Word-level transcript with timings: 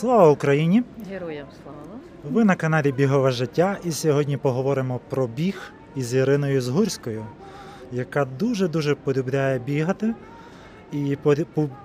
Слава 0.00 0.30
Україні! 0.30 0.82
Героям 1.10 1.46
слава. 1.62 2.00
Ви 2.24 2.44
на 2.44 2.56
каналі 2.56 2.92
Бігове 2.92 3.30
життя, 3.30 3.78
і 3.84 3.92
сьогодні 3.92 4.36
поговоримо 4.36 5.00
про 5.08 5.26
біг 5.26 5.72
із 5.96 6.14
Іриною 6.14 6.60
Згурською, 6.60 7.26
яка 7.92 8.24
дуже-дуже 8.24 8.94
полюбляє 8.94 9.58
бігати. 9.58 10.14
І 10.92 11.18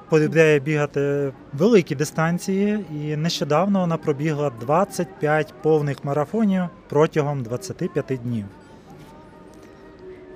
полюбляє 0.10 0.60
бігати 0.60 1.34
великі 1.54 1.96
дистанції. 1.96 2.86
І 2.91 3.15
нещодавно 3.15 3.79
вона 3.79 3.97
пробігла 3.97 4.52
25 4.59 5.54
повних 5.61 6.05
марафонів 6.05 6.64
протягом 6.89 7.43
25 7.43 8.05
днів. 8.23 8.46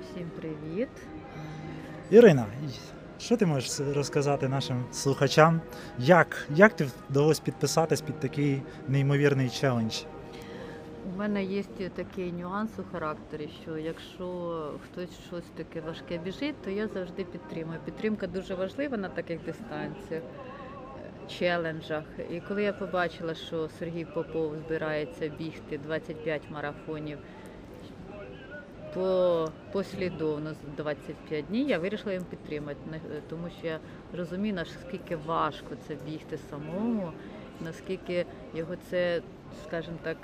Всім 0.02 0.30
привіт. 0.40 0.88
Ірина, 2.10 2.46
що 3.28 3.36
ти 3.36 3.46
можеш 3.46 3.80
розказати 3.80 4.48
нашим 4.48 4.84
слухачам? 4.92 5.60
Як, 5.98 6.46
як 6.54 6.72
ти 6.72 6.88
вдалося 7.10 7.42
підписатись 7.44 8.00
під 8.00 8.20
такий 8.20 8.62
неймовірний 8.88 9.50
челендж? 9.50 10.02
У 11.14 11.18
мене 11.18 11.44
є 11.44 11.62
такий 11.94 12.32
нюанс 12.32 12.70
у 12.78 12.92
характері, 12.92 13.50
що 13.62 13.78
якщо 13.78 14.26
хтось 14.84 15.10
щось 15.26 15.44
таке 15.56 15.80
важке 15.80 16.18
біжить, 16.18 16.62
то 16.64 16.70
я 16.70 16.88
завжди 16.88 17.24
підтримую. 17.24 17.78
Підтримка 17.84 18.26
дуже 18.26 18.54
важлива 18.54 18.96
на 18.96 19.08
таких 19.08 19.44
дистанціях, 19.44 20.22
челенджах. 21.38 22.04
І 22.30 22.40
коли 22.40 22.62
я 22.62 22.72
побачила, 22.72 23.34
що 23.34 23.68
Сергій 23.78 24.04
Попов 24.04 24.56
збирається 24.66 25.28
бігти 25.28 25.78
25 25.78 26.42
марафонів 26.50 27.18
по 28.98 29.48
послідовно 29.72 30.54
з 30.54 30.76
25 30.76 31.46
днів, 31.46 31.68
я 31.68 31.78
вирішила 31.78 32.12
їм 32.12 32.24
підтримати, 32.24 33.00
тому 33.30 33.48
що 33.58 33.66
я 33.66 33.78
розумію, 34.16 34.54
наскільки 34.54 35.16
важко 35.16 35.74
це 35.88 35.96
бігти 36.06 36.38
самому, 36.50 37.12
наскільки 37.60 38.26
його 38.54 38.74
це, 38.90 39.22
скажімо 39.64 39.96
так, 40.02 40.16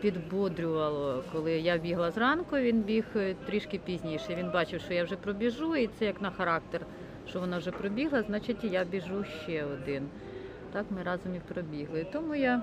підбодрювало. 0.00 1.24
Коли 1.32 1.52
я 1.52 1.78
бігла 1.78 2.10
зранку, 2.10 2.56
він 2.56 2.82
біг 2.82 3.04
е, 3.16 3.34
трішки 3.46 3.78
пізніше. 3.78 4.34
Він 4.34 4.50
бачив, 4.50 4.80
що 4.80 4.94
я 4.94 5.04
вже 5.04 5.16
пробіжу, 5.16 5.76
і 5.76 5.86
це 5.86 6.04
як 6.04 6.22
на 6.22 6.30
характер, 6.30 6.86
що 7.28 7.40
вона 7.40 7.58
вже 7.58 7.70
пробігла, 7.70 8.22
значить 8.22 8.64
я 8.64 8.84
біжу 8.84 9.24
ще 9.24 9.64
один. 9.64 10.08
Так 10.72 10.86
ми 10.90 11.02
разом 11.02 11.34
і 11.34 11.40
пробігли. 11.52 12.06
Тому 12.12 12.34
я 12.34 12.62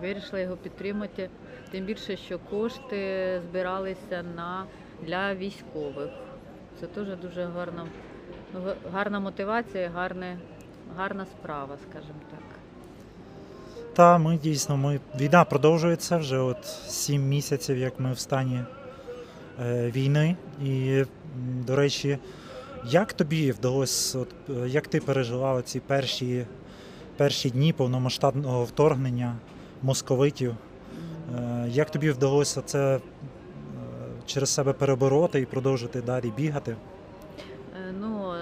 вирішила 0.00 0.42
його 0.42 0.56
підтримати. 0.56 1.30
Тим 1.74 1.84
більше, 1.84 2.16
що 2.16 2.38
кошти 2.38 3.40
збиралися 3.50 4.24
на, 4.36 4.64
для 5.02 5.34
військових. 5.34 6.08
Це 6.80 6.86
теж 6.86 7.06
дуже 7.22 7.44
гарна, 7.44 7.86
гарна 8.92 9.20
мотивація, 9.20 9.90
гарне, 9.94 10.38
гарна 10.96 11.26
справа, 11.26 11.76
скажімо 11.90 12.18
так. 12.30 12.40
Та 13.94 14.18
ми 14.18 14.38
дійсно 14.38 14.76
ми 14.76 15.00
війна 15.20 15.44
продовжується 15.44 16.16
вже 16.16 16.38
от 16.38 16.64
7 16.86 17.28
місяців, 17.28 17.78
як 17.78 18.00
ми 18.00 18.12
в 18.12 18.18
стані 18.18 18.60
е, 19.60 19.90
війни. 19.90 20.36
І, 20.64 21.04
до 21.66 21.76
речі, 21.76 22.18
як 22.84 23.12
тобі 23.12 23.52
вдалося, 23.52 24.18
от, 24.18 24.28
е, 24.50 24.68
як 24.68 24.88
ти 24.88 25.00
пережила 25.00 25.62
ці 25.62 25.80
перші, 25.80 26.46
перші 27.16 27.50
дні 27.50 27.72
повномасштабного 27.72 28.64
вторгнення 28.64 29.36
московитів? 29.82 30.56
Е, 31.32 31.66
як 31.68 31.90
тобі 31.90 32.10
вдалося 32.10 32.62
це 32.62 32.96
е, 32.96 33.00
через 34.26 34.50
себе 34.50 34.72
перебороти 34.72 35.40
і 35.40 35.46
продовжити 35.46 36.02
далі 36.02 36.32
бігати? 36.36 36.70
Е, 36.70 37.94
Ну, 38.00 38.32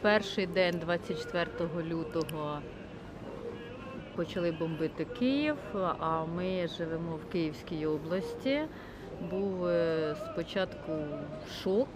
перший 0.00 0.46
день, 0.46 0.78
24 0.80 1.48
лютого, 1.88 2.58
почали 4.16 4.52
бомбити 4.52 5.04
Київ, 5.04 5.56
а 5.98 6.24
ми 6.24 6.68
живемо 6.78 7.16
в 7.16 7.32
Київській 7.32 7.86
області. 7.86 8.60
Був 9.30 9.68
спочатку 10.32 10.92
шок, 11.62 11.88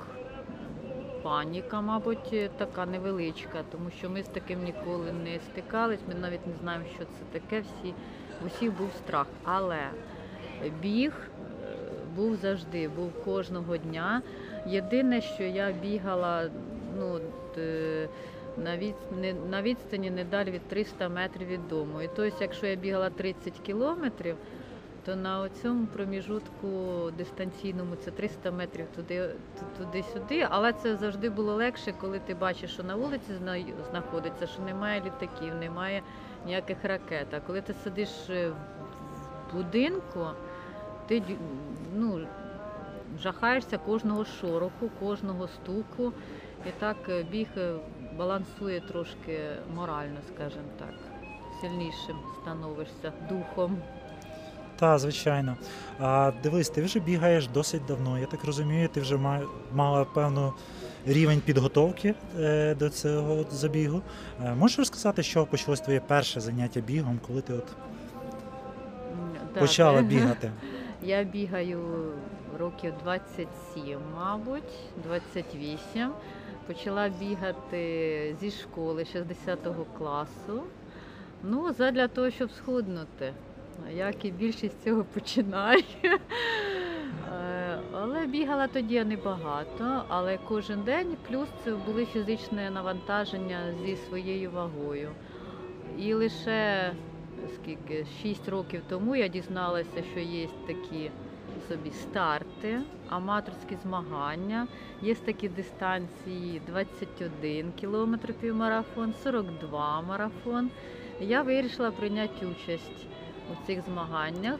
паніка, 1.23 1.81
мабуть, 1.81 2.51
така 2.59 2.87
невеличка, 2.87 3.65
тому 3.73 3.91
що 3.99 4.11
ми 4.11 4.23
з 4.23 4.27
таким 4.29 4.65
ніколи 4.65 5.13
не 5.13 5.39
стикались, 5.41 6.01
ми 6.09 6.15
навіть 6.15 6.47
не 6.47 6.53
знаємо, 6.61 6.85
що 6.97 7.05
це 7.05 7.41
таке. 7.41 7.61
Всі, 7.61 7.95
у 8.45 8.47
всіх 8.47 8.73
був 8.73 8.89
страх. 9.05 9.27
Але 9.45 9.81
біг 10.83 11.13
е, 11.13 11.77
був 12.17 12.37
завжди, 12.37 12.89
був 12.89 13.25
кожного 13.25 13.77
дня. 13.77 14.23
Єдине, 14.67 15.21
що 15.21 15.43
я 15.43 15.73
бігала 15.73 16.51
ну, 16.99 17.21
е, 17.59 18.09
на 19.51 19.63
відстані 19.63 20.11
не 20.11 20.25
далі 20.25 20.51
від 20.51 20.69
300 20.69 21.09
метрів 21.09 21.49
від 21.49 21.69
дому. 21.69 22.03
І 22.03 22.09
тобто, 22.17 22.37
якщо 22.41 22.67
я 22.67 22.75
бігала 22.75 23.11
30 23.11 23.53
кілометрів, 23.67 24.37
то 25.05 25.17
на 25.17 25.49
цьому 25.49 25.87
проміжутку 25.87 26.67
дистанційному 27.19 27.97
це 27.97 28.11
300 28.11 28.51
метрів 28.51 28.87
туди, 28.97 29.31
туди-сюди, 29.79 30.47
Але 30.51 30.73
це 30.73 30.97
завжди 30.97 31.31
було 31.31 31.55
легше, 31.55 31.95
коли 32.01 32.19
ти 32.19 32.35
бачиш, 32.35 32.71
що 32.71 32.83
на 32.83 32.97
вулиці 32.97 33.33
знаходиться, 33.91 34.47
що 34.47 34.63
немає 34.63 35.01
літаків, 35.01 35.55
немає 35.55 36.03
ніяких 36.47 36.85
ракет. 36.85 37.35
А 37.35 37.41
коли 37.41 37.61
ти 37.61 37.75
сидиш 37.75 38.11
е, 38.31 38.49
в 38.49 39.55
будинку, 39.57 40.27
ти 41.07 41.23
ну, 41.95 42.27
жахаєшся 43.23 43.79
кожного 43.79 44.25
шороху, 44.25 44.91
кожного 45.01 45.49
стуку. 45.49 46.13
І 46.69 46.71
так 46.79 46.97
е, 47.09 47.23
біг 47.23 47.49
е, 47.57 47.75
балансує 48.19 48.81
трошки 48.81 49.41
морально, 49.75 50.17
скажімо 50.35 50.69
так. 50.79 50.95
Сильнішим 51.61 52.17
становишся 52.43 53.13
духом. 53.29 53.79
Та, 54.85 54.99
звичайно. 54.99 55.57
А 55.99 56.33
дивись, 56.43 56.71
ти 56.71 56.83
вже 56.83 57.01
бігаєш 57.01 57.49
досить 57.49 57.87
давно. 57.87 58.19
Я 58.19 58.27
так 58.27 58.45
розумію, 58.45 58.89
ти 58.89 59.01
вже 59.01 59.19
мала 59.73 60.05
певну 60.05 60.53
рівень 61.07 61.41
підготовки 61.41 62.15
е, 62.41 62.75
до 62.75 62.89
цього 62.89 63.45
забігу. 63.51 64.03
Е, 64.45 64.55
можеш 64.55 64.79
розказати, 64.79 65.23
чого 65.23 65.47
почалось 65.47 65.81
твоє 65.81 66.01
перше 66.01 66.41
заняття 66.41 66.81
бігом, 66.81 67.21
коли 67.27 67.41
ти 67.43 67.53
от 67.53 67.67
так. 69.55 69.61
почала 69.61 70.03
бігати? 70.03 70.51
Я 71.03 71.25
бігаю 71.25 72.13
років 72.59 72.93
27, 73.05 73.99
мабуть, 74.17 74.73
28. 75.05 76.11
Почала 76.67 77.09
бігати 77.09 78.37
зі 78.41 78.51
школи 78.51 79.05
60 79.05 79.59
класу. 79.99 80.63
Ну, 81.43 81.73
задля 81.73 82.09
того, 82.09 82.31
щоб 82.31 82.51
схуднути. 82.51 83.33
Як 83.95 84.25
і 84.25 84.31
більшість 84.31 84.85
цього 84.85 85.05
починає. 85.05 85.83
Е, 86.05 87.79
Але 87.93 88.27
бігала 88.27 88.67
тоді 88.67 89.05
небагато, 89.05 90.05
але 90.09 90.39
кожен 90.49 90.83
день 90.83 91.17
плюс 91.29 91.49
це 91.65 91.73
були 91.87 92.07
фізичне 92.07 92.71
навантаження 92.71 93.75
зі 93.85 93.97
своєю 93.97 94.51
вагою. 94.51 95.11
І 95.99 96.15
лише 96.15 96.93
скільки 97.55 98.07
6 98.23 98.49
років 98.49 98.83
тому 98.89 99.17
я 99.17 99.29
дізналася, 99.29 100.03
що 100.13 100.21
є 100.21 100.49
такі 100.67 101.11
собі 101.69 101.91
старти, 101.91 102.81
аматорські 103.09 103.77
змагання. 103.83 104.67
Є 105.03 105.15
такі 105.15 105.49
дистанції 105.49 106.63
21 106.67 107.73
кілометр 107.73 108.33
півмарафон, 108.33 109.15
42 109.23 110.03
марафон. 110.03 110.71
Я 111.21 111.43
вирішила 111.43 111.91
прийняти 111.91 112.47
участь 112.47 113.07
у 113.53 113.67
цих 113.67 113.81
змаганнях. 113.89 114.59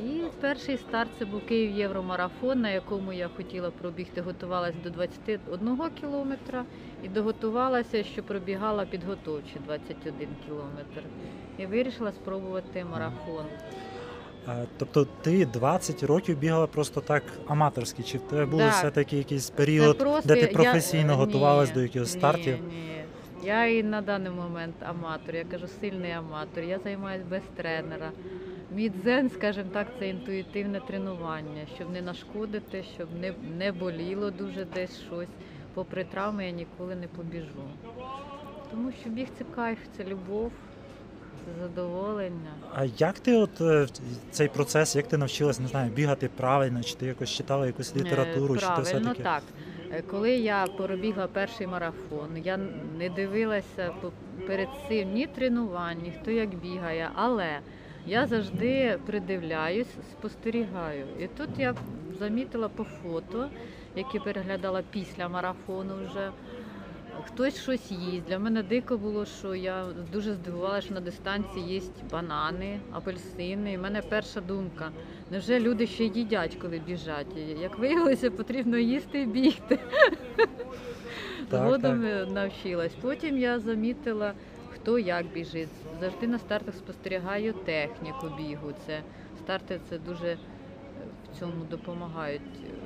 І 0.00 0.20
перший 0.40 0.76
старт 0.76 1.10
це 1.18 1.24
був 1.24 1.46
Київ 1.46 1.70
Євромарафон, 1.70 2.60
на 2.60 2.70
якому 2.70 3.12
я 3.12 3.28
хотіла 3.36 3.70
пробігти, 3.70 4.20
готувалася 4.20 4.76
до 4.84 4.90
21 4.90 5.78
кілометра 6.00 6.64
і 7.04 7.08
доготувалася, 7.08 8.04
що 8.04 8.22
пробігала 8.22 8.84
підготовчі 8.84 9.56
21 9.66 10.28
кілометр. 10.46 11.02
І 11.58 11.66
вирішила 11.66 12.12
спробувати 12.12 12.84
марафон. 12.84 13.44
Е, 14.48 14.64
Тобто 14.78 15.04
ти 15.22 15.46
20 15.46 16.02
років 16.02 16.38
бігала 16.38 16.66
просто 16.66 17.00
так 17.00 17.22
аматорськи, 17.46 18.02
чи 18.02 18.18
в 18.18 18.20
тебе 18.22 18.46
був 18.46 18.60
все-таки 18.70 19.16
якийсь 19.16 19.50
період, 19.50 19.98
просто 19.98 20.28
де 20.28 20.34
ти 20.34 20.40
я- 20.40 20.48
професійно 20.52 21.16
ні, 21.68 21.74
до 21.74 21.80
якихось 21.82 22.12
стартів? 22.12 22.54
Ні, 22.68 22.74
ні. 22.76 23.01
Я 23.42 23.64
і 23.66 23.82
на 23.82 24.00
даний 24.02 24.32
момент 24.32 24.74
аматор, 24.80 25.34
я 25.34 25.44
кажу 25.44 25.66
сильний 25.80 26.10
аматор, 26.12 26.64
я 26.64 26.78
займаюся 26.78 27.24
без 27.30 27.42
тренера. 27.56 28.10
Мій 28.74 28.90
дзен, 28.90 29.30
скажімо 29.30 29.68
так, 29.72 29.86
це 29.98 30.08
інтуїтивне 30.08 30.80
тренування, 30.80 31.66
щоб 31.76 31.90
не 31.90 32.02
нашкодити, 32.02 32.84
щоб 32.94 33.08
не, 33.20 33.32
не 33.58 33.72
боліло 33.72 34.30
дуже 34.30 34.64
десь 34.64 35.00
щось. 35.00 35.28
Попри 35.74 36.04
травми 36.04 36.44
я 36.46 36.50
ніколи 36.50 36.94
не 36.94 37.06
побіжу. 37.08 37.62
Тому 38.70 38.92
що 39.00 39.10
біг 39.10 39.26
це 39.38 39.44
кайф, 39.54 39.78
це 39.96 40.04
любов, 40.04 40.52
це 41.44 41.62
задоволення. 41.62 42.50
А 42.74 42.84
як 42.84 43.18
ти 43.20 43.36
от 43.36 43.60
е, 43.60 43.86
цей 44.30 44.48
процес, 44.48 44.96
як 44.96 45.08
ти 45.08 45.18
навчилась, 45.18 45.60
не 45.60 45.68
знаю, 45.68 45.90
бігати 45.90 46.28
правильно, 46.36 46.82
чи 46.82 46.94
ти 46.94 47.06
якось 47.06 47.30
читала 47.30 47.66
якусь 47.66 47.96
літературу, 47.96 48.54
Е, 48.54 48.58
чи 48.58 48.66
ти 48.76 48.82
все-таки? 48.82 49.22
так. 49.22 49.42
Е, 49.92 50.02
Коли 50.02 50.30
я 50.30 50.66
пробігла 50.66 51.26
перший 51.26 51.66
марафон, 51.66 52.36
я 52.44 52.56
не 52.98 53.08
дивилася 53.10 53.94
перед 54.46 54.68
цим 54.88 55.12
ні 55.12 55.26
тренувань, 55.26 55.98
ні 56.02 56.12
хто 56.20 56.30
як 56.30 56.54
бігає, 56.54 57.10
але 57.14 57.58
я 58.06 58.26
завжди 58.26 58.98
придивляюсь, 59.06 59.94
спостерігаю. 60.12 61.06
І 61.20 61.26
тут 61.26 61.48
я 61.58 61.74
замітила 62.18 62.68
по 62.68 62.84
фото, 62.84 63.48
які 63.96 64.18
переглядала 64.18 64.82
після 64.90 65.28
марафону 65.28 65.94
вже. 66.04 66.30
Хтось 67.26 67.62
щось 67.62 67.90
їсть. 67.90 68.24
Для 68.28 68.38
мене 68.38 68.62
дико 68.62 68.98
було, 68.98 69.24
що 69.24 69.54
я 69.54 69.86
дуже 70.12 70.34
здивувалася, 70.34 70.84
що 70.84 70.94
на 70.94 71.00
дистанції 71.00 71.74
є 71.74 71.80
банани, 72.10 72.80
апельсини. 72.92 73.72
І 73.72 73.76
в 73.76 73.80
мене 73.80 74.02
перша 74.02 74.40
думка: 74.40 74.90
невже 75.32 75.60
люди 75.60 75.86
ще 75.86 76.04
їдять, 76.04 76.54
коли 76.54 76.78
біжать? 76.78 77.36
Як 77.60 77.78
виявилося, 77.78 78.30
потрібно 78.30 78.78
їсти 78.78 79.20
і 79.20 79.26
бігти. 79.26 79.78
Згодом 81.50 82.04
навчилась. 82.32 82.92
Потім 83.00 83.38
я 83.38 83.58
замітила, 83.58 84.32
хто 84.74 84.98
як 84.98 85.26
біжить. 85.26 85.68
Завжди 86.00 86.26
на 86.26 86.38
стартах 86.38 86.74
спостерігаю 86.74 87.52
техніку 87.52 88.30
бігу. 88.38 88.72
Це 88.86 89.00
старти 89.38 89.80
це 89.88 89.98
дуже 89.98 90.26
е, 90.26 90.38
в 91.32 91.38
цьому 91.38 91.64
допомагають. 91.70 92.42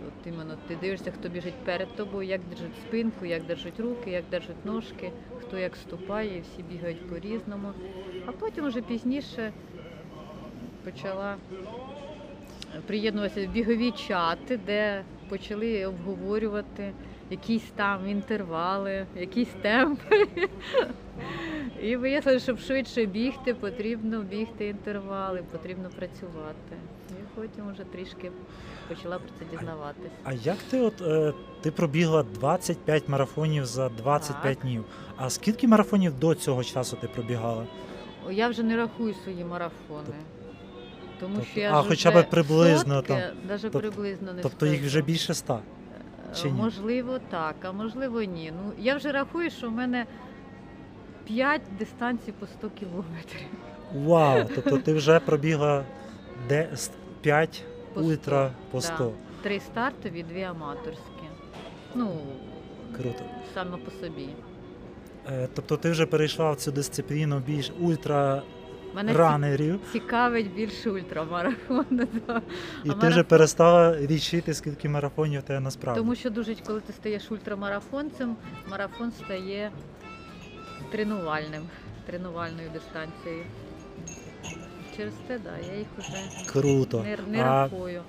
От 0.09 0.27
іменно 0.27 0.55
ти 0.69 0.77
дивишся, 0.77 1.11
хто 1.11 1.29
біжить 1.29 1.65
перед 1.65 1.97
тобою, 1.97 2.29
як 2.29 2.41
держить 2.49 2.77
спинку, 2.89 3.27
як 3.27 3.45
держать 3.45 3.81
руки, 3.81 4.11
як 4.11 4.25
держать 4.31 4.65
ножки, 4.65 5.11
хто 5.41 5.59
як 5.59 5.77
ступає, 5.77 6.41
всі 6.41 6.63
бігають 6.63 7.09
по-різному. 7.09 7.73
А 8.27 8.33
потім 8.33 8.67
вже 8.67 8.81
пізніше 8.81 9.53
почала 10.85 11.37
приєднуватися 12.87 13.49
в 13.49 13.53
бігові 13.53 13.91
чати, 13.91 14.61
де 14.67 15.03
почали 15.29 15.87
обговорювати 15.87 16.93
якісь 17.31 17.71
там 17.77 18.09
інтервали, 18.09 19.07
якісь 19.17 19.49
темпи. 19.63 20.29
І 21.83 21.97
вияснили, 21.97 22.41
щоб 22.41 22.59
швидше 22.59 23.05
бігти, 23.07 23.55
потрібно 23.55 24.23
бігти 24.23 24.67
інтервали, 24.67 25.43
потрібно 25.53 25.89
працювати. 25.97 26.77
І 27.11 27.15
потім 27.35 27.73
вже 27.73 27.85
трішки 27.85 28.31
почала 28.89 29.19
про 29.19 29.29
це 29.39 29.45
дізнаватись. 29.51 30.11
А 30.25 30.33
як 30.33 30.57
ти 30.71 30.81
от 30.81 31.03
е, 31.03 31.33
ти 31.61 31.71
пробігла 31.71 32.23
25 32.23 33.09
марафонів 33.09 33.67
за 33.67 33.89
25 33.89 34.59
днів? 34.59 34.85
А 35.17 35.31
скільки 35.31 35.69
марафонів 35.69 36.19
до 36.19 36.35
цього 36.35 36.65
часу 36.65 36.97
ти 37.01 37.09
пробігала? 37.09 37.67
Я 38.31 38.49
вже 38.49 38.63
не 38.63 38.77
рахую 38.77 39.15
свої 39.15 39.45
марафони. 39.45 40.15
Тому 41.21 41.35
Тобто- 41.35 41.51
що 41.51 41.61
я 41.61 41.73
а 41.75 41.83
хоча 41.83 42.11
б 42.11 42.31
приблизно 42.31 42.95
сотки, 42.95 43.09
там. 43.13 43.21
навіть 43.49 43.63
Тоб- 43.65 43.79
приблизно 43.81 44.33
не 44.33 44.43
Тобто 44.43 44.67
їх 44.67 44.85
вже 44.85 45.03
більше 45.03 45.33
ста. 45.33 45.59
чи 46.37 46.45
ні? 46.51 46.53
Можливо, 46.53 47.19
так, 47.31 47.55
а 47.63 47.73
можливо, 47.73 48.23
ні. 48.23 48.53
Ну, 48.65 48.73
я 48.79 48.97
вже 48.97 49.13
рахую, 49.13 49.51
що 49.51 49.69
в 49.69 49.73
мене 49.73 50.07
5 51.25 51.61
дистанцій 51.79 52.33
по 52.33 52.47
100 52.47 52.71
кілометрів. 52.71 53.47
Вау! 53.95 54.45
Тобто 54.55 54.79
ти 54.79 54.95
вже 54.95 55.21
пробігла 55.21 55.85
5 57.21 57.63
По 57.95 58.01
ультра 58.01 58.51
100, 58.81 58.97
по 58.97 59.05
да. 59.05 59.11
Три 59.43 59.61
стартові, 59.61 60.23
дві 60.23 60.43
аматорські. 60.43 61.03
Ну, 61.95 62.17
Круто. 62.97 63.25
саме 63.55 63.77
по 63.77 63.91
собі. 63.91 64.29
Е, 65.33 65.49
Тобто 65.55 65.77
ти 65.77 65.91
вже 65.91 66.07
перейшла 66.07 66.53
в 66.53 66.57
цю 66.57 66.73
дисципліну 66.73 67.39
більш 67.47 67.73
ультра 67.81 68.43
Мене 68.97 69.13
ранерів, 69.13 69.81
цікавить 69.93 70.55
більше 70.55 70.91
ультрамарафони. 70.91 72.07
Да. 72.27 72.43
і 72.85 72.91
А 72.91 72.93
ти 72.93 73.09
вже 73.09 73.21
марафон- 73.21 73.25
перестала 73.25 73.97
лічити, 74.01 74.55
скільки 74.55 74.89
марафонів 74.89 75.43
тебе 75.43 75.61
насправді. 75.61 76.01
Тому 76.01 76.15
що 76.15 76.31
дуже, 76.31 76.55
коли 76.67 76.81
ти 76.81 76.93
стаєш 76.93 77.31
ультрамарафонцем, 77.31 78.37
марафон 78.71 79.13
стає 79.13 79.71
тренувальним, 80.91 81.63
тренувальною 82.07 82.71
дистанцією. 82.73 83.45
Через 84.97 85.15
те, 85.27 85.39
да, 85.39 85.73
я 85.73 85.79
їх 85.79 85.87
вже 85.99 86.51
Круто. 86.53 87.03
не, 87.03 87.19
не 87.29 87.41
а 87.43 87.45
рахую. 87.45 88.03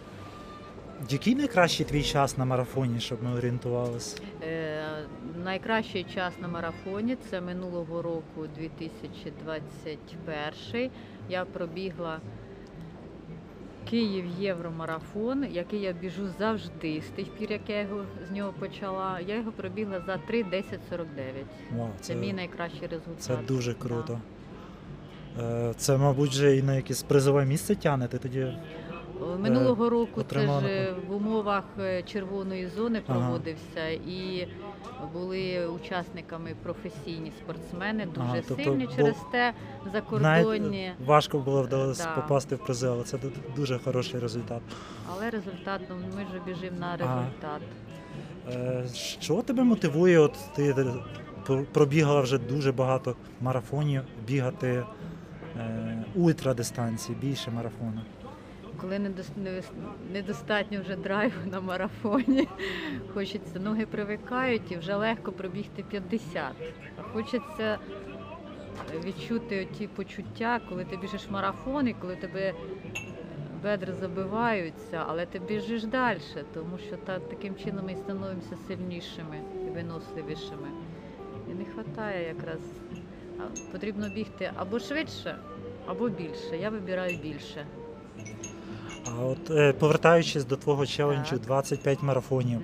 який 1.09 1.35
найкращий 1.35 1.85
твій 1.85 2.03
час 2.03 2.37
на 2.37 2.45
марафоні, 2.45 2.99
щоб 2.99 3.23
ми 3.23 3.37
орієнтувалися? 3.37 4.17
Е, 4.43 4.76
найкращий 5.43 6.03
час 6.03 6.33
на 6.41 6.47
марафоні 6.47 7.17
це 7.29 7.41
минулого 7.41 8.01
року, 8.01 8.47
2021. 8.57 10.91
Я 11.29 11.45
пробігла 11.45 12.19
Київ 13.89 14.25
Євромарафон, 14.39 15.45
який 15.51 15.81
я 15.81 15.93
біжу 15.93 16.27
завжди 16.39 17.01
з 17.01 17.09
тих 17.09 17.27
пір, 17.27 17.51
як 17.51 17.61
я 17.69 17.81
його 17.81 18.05
з 18.27 18.31
нього 18.31 18.53
почала. 18.59 19.19
Я 19.19 19.35
його 19.35 19.51
пробігла 19.51 20.01
за 20.05 20.13
3.10.49. 20.13 20.65
Вау, 21.77 21.89
Це, 22.01 22.15
мій 22.15 22.33
найкращий 22.33 22.87
результат. 22.87 23.19
Це 23.19 23.37
дуже 23.47 23.73
круто. 23.73 24.19
Е, 25.39 25.73
Це, 25.77 25.97
мабуть, 25.97 26.29
вже 26.29 26.57
і 26.57 26.63
на 26.63 26.75
якесь 26.75 27.03
призове 27.03 27.45
місце 27.45 27.75
тягне. 27.75 28.07
Ти 28.07 28.17
тоді 28.17 28.53
Минулого 29.39 29.89
року 29.89 30.23
це 30.29 30.39
ж 30.39 30.93
в 31.07 31.15
умовах 31.15 31.63
е, 31.79 32.03
червоної 32.03 32.67
зони 32.67 33.01
Ага. 33.07 33.19
проводився 33.19 33.87
і 33.89 34.47
були 35.13 35.67
учасниками 35.67 36.55
професійні 36.63 37.31
спортсмени, 37.31 38.05
дуже 38.05 38.21
Ага, 38.27 38.37
тобто 38.47 38.63
сильні 38.63 38.87
через 38.95 39.15
те 39.31 39.53
закордонні, 39.93 40.87
навіть 40.99 41.07
важко 41.09 41.39
було 41.39 41.61
вдалося 41.63 42.03
Да. 42.15 42.21
попасти 42.21 42.55
в 42.55 42.59
призи, 42.65 42.87
але 42.87 43.03
це 43.03 43.17
дуже 43.55 43.79
хороший 43.79 44.19
результат. 44.19 44.61
але 45.13 45.29
результат, 45.29 45.81
ну 45.89 45.95
ми 46.15 46.21
ж 46.21 46.41
біжимо 46.45 46.77
на 46.79 46.91
результат. 46.97 47.61
Е, 48.51 48.83
Що 48.93 49.41
тебе 49.41 49.63
мотивує? 49.63 50.19
От 50.19 50.37
ти 50.55 50.75
пробігала 51.73 52.21
вже 52.21 52.37
дуже 52.37 52.71
багато 52.71 53.15
марафонів, 53.41 54.01
бігати 54.27 54.83
е, 55.57 56.03
ультрадистанції, 56.15 57.17
більше 57.21 57.51
марафону. 57.51 58.01
Коли 58.81 58.99
не- 58.99 59.11
недостатньо 60.13 60.81
вже 60.81 60.95
драйву 60.95 61.51
на 61.51 61.61
марафоні, 61.61 62.47
хочеться, 63.13 63.59
ноги 63.59 63.85
привикають 63.85 64.71
і 64.71 64.77
вже 64.77 64.95
легко 64.95 65.31
пробігти 65.31 65.83
50. 65.83 66.43
А 66.97 67.01
хочеться 67.01 67.79
відчути 69.03 69.67
ті 69.77 69.87
почуття, 69.87 70.61
коли 70.69 70.85
ти 70.85 70.97
біжиш 70.97 71.29
марафон 71.29 71.87
і 71.87 71.93
коли 71.93 72.15
тебе 72.15 72.39
е, 72.39 72.53
бедра 73.63 73.93
забиваються, 73.93 75.03
але 75.07 75.25
ти 75.25 75.39
біжиш 75.39 75.83
далі, 75.83 76.19
тому 76.53 76.77
що 76.77 76.97
та, 76.97 77.19
таким 77.19 77.55
чином 77.55 77.85
ми 77.85 77.95
становимося 77.95 78.57
сильнішими 78.67 79.41
і 79.67 79.69
виносливішими. 79.69 80.67
І 81.51 81.53
не 81.53 81.63
вистачає 81.63 82.27
якраз. 82.27 82.59
Потрібно 83.71 84.09
бігти 84.09 84.51
або 84.55 84.79
швидше, 84.79 85.37
або 85.85 86.09
більше. 86.09 86.57
Я 86.57 86.69
вибираю 86.69 87.17
більше. 87.17 87.65
А 89.07 89.25
от 89.25 89.51
е, 89.51 89.73
повертаючись 89.73 90.45
до 90.45 90.55
твого 90.55 90.85
челенджу 90.85 91.37
25 91.37 92.03
марафонів, 92.03 92.59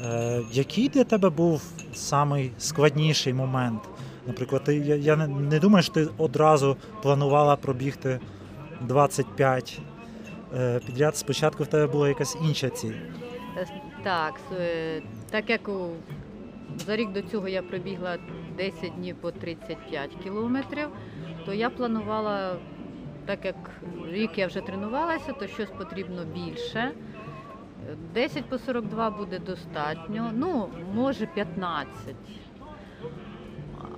е, 0.00 0.42
який 0.52 0.88
для 0.88 1.04
тебе 1.04 1.30
був 1.30 1.62
самий 1.94 2.52
складніший 2.58 3.34
момент? 3.34 3.82
Наприклад, 4.26 4.64
ти, 4.64 4.76
я, 4.76 5.16
не, 5.16 5.58
думаю, 5.58 5.82
що 5.82 5.92
ти 5.92 6.08
одразу 6.18 6.76
планувала 7.02 7.56
пробігти 7.56 8.20
25 8.80 9.80
е, 10.54 10.80
підряд. 10.86 11.16
Спочатку 11.16 11.64
в 11.64 11.66
тебе 11.66 11.86
була 11.86 12.08
якась 12.08 12.36
інша 12.44 12.68
ціль. 12.68 12.94
Так, 14.04 14.40
так 15.30 15.50
як 15.50 15.68
у, 15.68 15.90
за 16.86 16.96
рік 16.96 17.12
до 17.12 17.22
цього 17.22 17.48
я 17.48 17.62
пробігла 17.62 18.16
10 18.56 18.92
днів 18.96 19.16
по 19.20 19.30
35 19.30 20.10
кілометрів, 20.24 20.88
то 21.46 21.54
я 21.54 21.70
планувала, 21.70 22.56
так 23.28 23.44
як 23.44 23.56
рік 24.10 24.38
я 24.38 24.46
вже 24.46 24.60
тренувалася, 24.60 25.32
то 25.32 25.46
щось 25.46 25.70
потрібно 25.78 26.24
більше. 26.24 26.78
Е, 26.78 26.92
10 28.14 28.44
по 28.44 28.58
42 28.58 29.10
буде 29.10 29.38
достатньо, 29.38 30.30
ну, 30.34 30.68
може 30.94 31.26
15. 31.26 31.88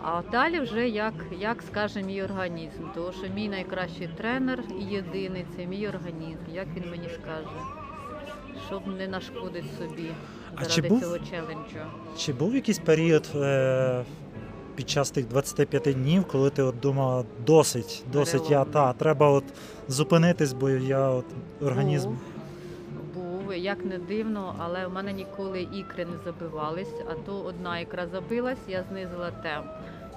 А 0.02 0.22
далі 0.32 0.60
вже 0.60 0.88
як, 0.88 1.14
як 1.38 1.62
скаже 1.62 2.02
мій 2.02 2.22
організм, 2.22 2.82
тому 2.94 3.12
що 3.12 3.26
мій 3.34 3.48
найкращий 3.48 4.08
тренер 4.16 4.62
і 4.80 4.84
єдиний 4.84 5.46
це 5.56 5.66
мій 5.66 5.88
організм, 5.88 6.44
як 6.54 6.66
він 6.76 6.90
мені 6.90 7.08
скаже, 7.08 7.60
щоб 8.66 8.86
не 8.86 9.08
нашкодити 9.08 9.68
собі 9.78 10.10
А 10.54 10.64
заради 10.64 10.74
чи 10.74 10.88
був- 10.88 11.00
цього 11.00 11.18
челенджу. 11.18 11.78
Чи 12.18 12.32
був 12.32 12.54
якийсь 12.54 12.78
період 12.78 13.28
е, 13.34 14.04
під 14.80 14.90
час 14.90 15.10
тих 15.10 15.28
25 15.28 15.82
днів, 15.82 16.24
коли 16.24 16.50
ти 16.50 16.62
от 16.62 16.80
думала, 16.80 17.24
досить, 17.46 18.04
досить 18.12 18.50
я 18.50 18.64
та, 18.64 18.92
треба 18.92 19.30
от 19.30 19.44
зупинитись, 19.88 20.52
бо 20.52 20.70
я 20.70 21.08
от 21.08 21.24
організм. 21.62 22.08
Був, 23.14 23.24
був, 23.24 23.54
як 23.54 23.84
не 23.84 23.98
дивно, 23.98 24.54
але 24.58 24.86
в 24.86 24.92
мене 24.92 25.12
ніколи 25.12 25.60
ікри 25.60 26.04
не 26.04 26.16
забивались, 26.24 26.94
а 27.10 27.14
то 27.14 27.40
одна 27.40 27.78
ікра 27.78 28.06
забилась, 28.06 28.58
я 28.68 28.84
знизила 28.90 29.30
темп, 29.30 29.66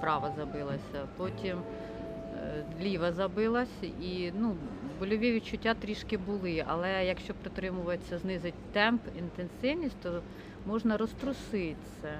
права 0.00 0.32
забилася, 0.36 1.08
потім 1.16 1.58
е, 1.58 2.64
ліва 2.82 3.12
забилась 3.12 3.82
і 4.02 4.32
ну, 4.40 4.56
больові 5.00 5.32
відчуття 5.32 5.74
трішки 5.74 6.16
були, 6.16 6.64
але 6.66 7.04
якщо 7.04 7.34
притримуватися, 7.34 8.18
знизить 8.18 8.72
темп, 8.72 9.02
інтенсивність, 9.18 9.96
то 10.02 10.22
можна 10.66 10.96
розтруситися. 10.96 12.18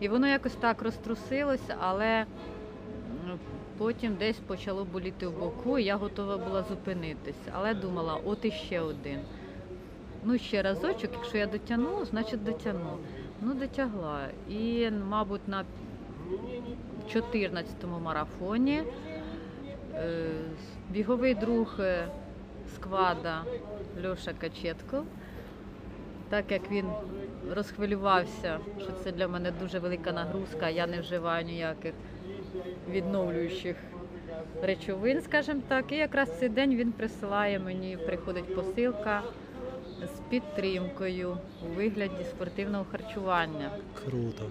І 0.00 0.08
воно 0.08 0.26
якось 0.26 0.54
так 0.54 0.82
розтрусилося, 0.82 1.76
але 1.80 2.24
потім 3.78 4.14
десь 4.14 4.38
почало 4.38 4.84
боліти 4.84 5.26
в 5.26 5.38
боку, 5.38 5.78
і 5.78 5.84
я 5.84 5.96
готова 5.96 6.38
була 6.38 6.62
зупинитися. 6.62 7.52
Але 7.52 7.74
думала, 7.74 8.18
от 8.24 8.44
іще 8.44 8.80
один. 8.80 9.18
Ну, 10.24 10.38
ще 10.38 10.62
разочок, 10.62 11.10
якщо 11.12 11.38
я 11.38 11.46
дотягну, 11.46 12.04
значить 12.04 12.44
дотягну. 12.44 12.96
Ну, 13.42 13.54
дотягла. 13.54 14.20
І, 14.48 14.90
мабуть, 14.90 15.48
на 15.48 15.64
14-му 17.14 18.00
марафоні 18.00 18.82
е, 19.94 20.30
біговий 20.90 21.34
друг 21.34 21.76
е, 21.80 22.08
сквада 22.74 23.44
Льоша 24.04 24.32
Качетков, 24.32 25.04
так 26.30 26.52
як 26.52 26.70
він 26.70 26.86
розхвилювався, 27.54 28.58
що 28.78 28.92
це 29.04 29.12
для 29.12 29.28
мене 29.28 29.52
дуже 29.60 29.78
велика 29.78 30.12
нагрузка, 30.12 30.68
я 30.68 30.86
не 30.86 31.00
вживаю 31.00 31.44
ніяких 31.44 31.92
відновлюючих 32.90 33.76
речовин, 34.62 35.22
скажімо 35.22 35.60
так. 35.68 35.92
І 35.92 35.96
якраз 35.96 36.38
цей 36.38 36.48
день 36.48 36.76
він 36.76 36.92
присилає 36.92 37.58
мені, 37.58 37.98
приходить 38.06 38.54
посилка 38.54 39.22
з 40.00 40.30
підтримкою 40.30 41.36
у 41.66 41.76
вигляді 41.76 42.24
спортивного 42.30 42.86
харчування. 42.90 43.70
Круто. 44.04 44.44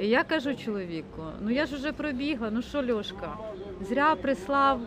І 0.00 0.08
я 0.08 0.24
кажу 0.24 0.54
чоловіку: 0.54 1.22
ну 1.40 1.50
я 1.50 1.66
ж 1.66 1.76
вже 1.76 1.92
пробігла, 1.92 2.50
ну 2.52 2.62
що, 2.62 2.92
Льошка, 2.92 3.36
зря 3.80 4.14
прислав 4.14 4.80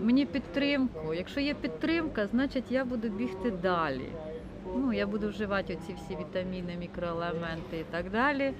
мені 0.00 0.26
підтримку. 0.26 1.14
Якщо 1.14 1.40
є 1.40 1.54
підтримка, 1.54 2.26
значить 2.26 2.64
я 2.70 2.84
буду 2.84 3.08
бігти 3.08 3.50
далі. 3.50 4.08
Ну, 4.76 4.92
я 4.92 5.06
буду 5.06 5.28
вживати 5.28 5.74
оці 5.74 5.94
всі 5.94 6.16
вітаміни, 6.16 6.76
мікроелементи 6.80 7.78
і 7.78 7.84
так 7.90 8.10
далі. 8.10 8.52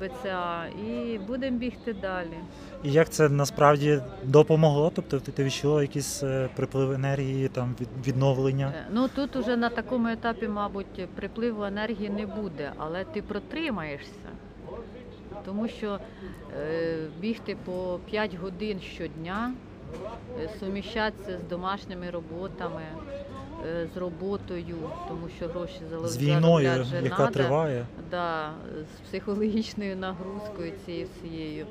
БЦА, 0.00 0.66
і 0.66 1.18
будемо 1.18 1.58
бігти 1.58 1.92
далі. 1.92 2.36
І 2.84 2.92
як 2.92 3.08
це 3.10 3.28
насправді 3.28 4.00
допомогло? 4.24 4.92
Тобто 4.94 5.20
ти, 5.20 5.44
відчула 5.44 5.82
якийсь 5.82 6.22
е, 6.22 6.48
приплив 6.56 6.92
енергії, 6.92 7.48
там 7.48 7.74
відновлення? 8.06 8.72
Е, 8.76 8.86
Ну 8.90 9.08
тут 9.08 9.36
уже 9.36 9.56
на 9.56 9.68
такому 9.68 10.08
етапі, 10.08 10.48
мабуть, 10.48 11.08
припливу 11.14 11.64
енергії 11.64 12.10
не 12.10 12.26
буде, 12.26 12.72
але 12.76 13.04
ти 13.04 13.22
протримаєшся. 13.22 14.28
Тому 15.44 15.68
що 15.68 15.98
е, 16.60 16.96
бігти 17.20 17.56
по 17.64 18.00
5 18.10 18.34
годин 18.34 18.80
щодня, 18.80 19.52
е, 20.40 20.48
суміщатися 20.60 21.38
з 21.38 21.48
домашніми 21.50 22.10
роботами, 22.10 22.82
з 23.94 23.96
роботою, 23.96 24.76
тому 25.08 25.28
що 25.36 25.48
гроші 25.48 25.80
за 25.90 26.08
З 26.08 26.18
війною, 26.18 26.84
яка 27.02 27.18
надо. 27.22 27.32
триває. 27.32 27.86
Да, 28.10 28.50
з 28.96 29.00
психологічною 29.08 29.96
нагрузкою 29.96 30.72
цією 30.86 31.06
всією. 31.18 31.66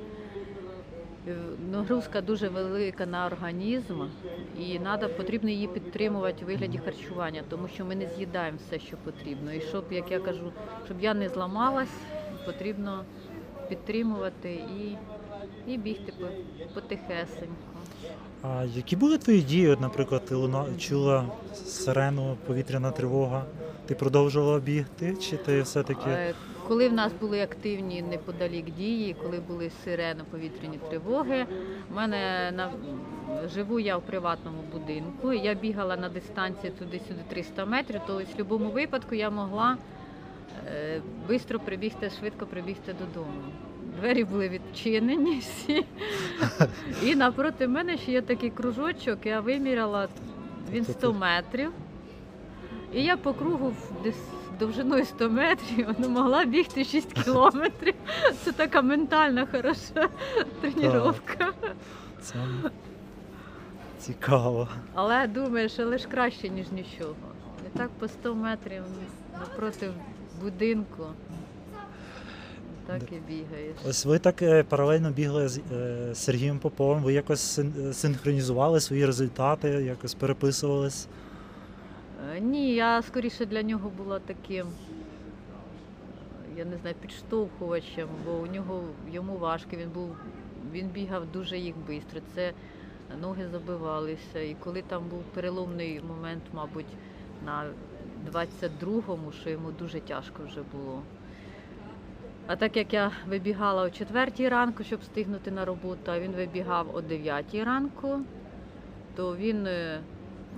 Е, 1.28 1.36
Нагрузка 1.72 2.22
дуже 2.22 2.50
велика 2.50 3.06
на 3.06 3.26
організм, 3.26 4.02
і 4.60 4.80
надо, 4.80 5.10
потрібно 5.10 5.50
її 5.50 5.68
підтримувати 5.68 6.46
у 6.46 6.48
вигляді 6.48 6.78
харчування, 6.78 7.44
тому 7.50 7.68
що 7.68 7.86
ми 7.86 7.96
не 7.96 8.08
з'їдаємо 8.08 8.58
все, 8.68 8.80
що 8.80 8.98
потрібно. 8.98 9.54
І 9.54 9.62
щоб, 9.62 9.86
як 9.92 10.12
я 10.12 10.20
кажу, 10.20 10.52
щоб 10.86 11.02
я 11.02 11.14
не 11.14 11.30
зламалась, 11.30 11.94
потрібно 12.46 13.04
підтримувати 13.70 14.52
і, 14.54 14.98
і 15.74 15.78
бігти 15.78 16.14
потихесенько. 16.74 17.56
А 18.48 18.64
які 18.76 18.96
були 18.96 19.18
твої 19.18 19.42
дії? 19.42 19.70
От, 19.70 19.82
наприклад, 19.82 20.26
ти 20.26 20.36
луна, 20.36 20.66
чула 20.78 21.26
сирену, 21.54 22.38
повітряна 22.48 22.92
тривога. 22.92 23.46
Ти 23.86 23.96
продовжувала 23.96 24.60
бігти, 24.60 25.16
чи 25.16 25.38
ти 25.38 25.62
все-таки 25.62 26.10
Е, 26.10 26.34
Коли 26.68 26.90
в 26.90 26.94
нас 26.94 27.14
були 27.22 27.42
активні 27.42 28.02
неподалік 28.02 28.66
дії, 28.76 29.16
коли 29.24 29.40
були 29.40 29.72
сирени 29.84 30.24
повітряні 30.32 30.80
тривоги, 30.90 31.46
в 31.92 31.96
мене 31.96 32.52
на 32.56 32.72
живу 33.56 33.80
я 33.80 33.98
в 33.98 34.02
приватному 34.02 34.58
будинку. 34.74 35.34
Я 35.34 35.54
бігала 35.54 35.98
на 35.98 36.10
дистанції 36.10 36.74
туди-сюди 36.80 37.20
300 37.30 37.66
метрів, 37.66 38.02
то 38.08 38.14
в 38.14 38.18
будь-якому 38.18 38.70
випадку 38.72 39.16
я 39.16 39.30
могла 39.30 39.78
швидко 41.28 41.60
прибігти, 41.60 42.10
швидко 42.20 42.46
прибігти 42.46 42.94
додому. 42.94 43.42
Двері 44.00 44.24
були 44.24 44.50
відчинені 44.50 45.40
всі. 45.40 45.86
І 47.04 47.16
напроти 47.16 47.68
мене 47.68 47.98
ще 47.98 48.12
є 48.12 48.22
такий 48.22 48.50
кружочок, 48.50 49.26
я 49.26 49.40
виміряла 49.40 50.08
він 50.72 50.86
100 50.86 51.14
метрів. 51.14 51.72
І 52.94 53.04
я 53.04 53.18
по 53.18 53.34
кругу 53.34 53.74
десь 54.04 54.22
довжиною 54.60 55.06
100 55.06 55.30
метрів 55.30 55.88
ну, 55.98 56.10
могла 56.10 56.46
бігти 56.46 56.84
6 56.84 57.14
кілометрів. 57.24 57.94
Це 58.44 58.52
така 58.52 58.82
ментальна 58.82 59.48
хороша 59.52 60.10
тренування. 60.62 61.14
це 62.22 62.36
цікаво? 64.00 64.68
Але 64.94 65.28
думаєш, 65.28 65.80
але 65.80 65.98
ж 65.98 66.08
краще, 66.08 66.50
ніж 66.50 66.72
нічого. 66.72 67.16
І 67.68 67.78
так 67.78 67.90
по 68.00 68.08
100 68.08 68.36
метрів 68.36 68.84
напроти 69.40 69.92
будинку. 70.42 71.06
Так 72.88 73.02
і 73.12 73.16
бігаєш. 73.28 73.76
Ось 73.90 74.06
ви 74.06 74.20
так 74.20 74.42
е, 74.42 74.64
паралельно 74.64 75.12
бігли 75.12 75.48
з 75.48 75.58
е, 75.74 76.16
Сергієм 76.16 76.60
Поповим. 76.60 77.04
Ви 77.04 77.14
якось 77.14 77.40
син- 77.60 77.94
синхронізували 77.94 78.80
свої 78.80 79.06
результати, 79.06 79.70
якось 79.70 80.14
переписувались. 80.14 81.08
Е, 82.36 82.40
Ні, 82.40 82.74
я 82.76 83.02
скоріше 83.02 83.46
для 83.46 83.64
нього 83.64 83.92
була 83.98 84.20
таким, 84.20 84.68
я 86.58 86.66
не 86.66 86.78
знаю, 86.78 86.96
підштовхувачем, 87.02 88.08
бо 88.26 88.32
у 88.32 88.48
нього 88.48 88.84
йому 89.12 89.38
важко. 89.38 89.70
Він 89.76 89.90
був 89.90 90.16
він 90.74 90.88
бігав 90.88 91.32
дуже 91.34 91.58
їх 91.58 91.76
швидко. 91.88 92.20
Це 92.36 92.52
ноги 93.22 93.48
забивалися. 93.52 94.40
І 94.40 94.56
коли 94.64 94.82
там 94.82 95.04
був 95.10 95.24
переломний 95.34 96.02
момент, 96.08 96.44
мабуть, 96.54 96.86
на 97.46 97.64
22-му, 98.34 99.32
що 99.42 99.50
йому 99.50 99.72
дуже 99.72 100.00
тяжко 100.00 100.44
вже 100.48 100.62
було. 100.74 101.02
А 102.48 102.56
так 102.56 102.78
як 102.78 102.94
я 102.94 103.12
вибігала 103.28 103.84
о 103.84 103.90
4 103.90 104.50
ранку, 104.50 104.84
щоб 104.84 105.00
встигнути 105.00 105.52
на 105.52 105.66
роботу, 105.66 106.02
а 106.12 106.20
він 106.20 106.32
вибігав 106.32 106.96
о 106.96 107.02
9 107.02 107.46
ранку, 107.56 108.20
то 109.16 109.36
він 109.36 109.68
е, 109.68 110.00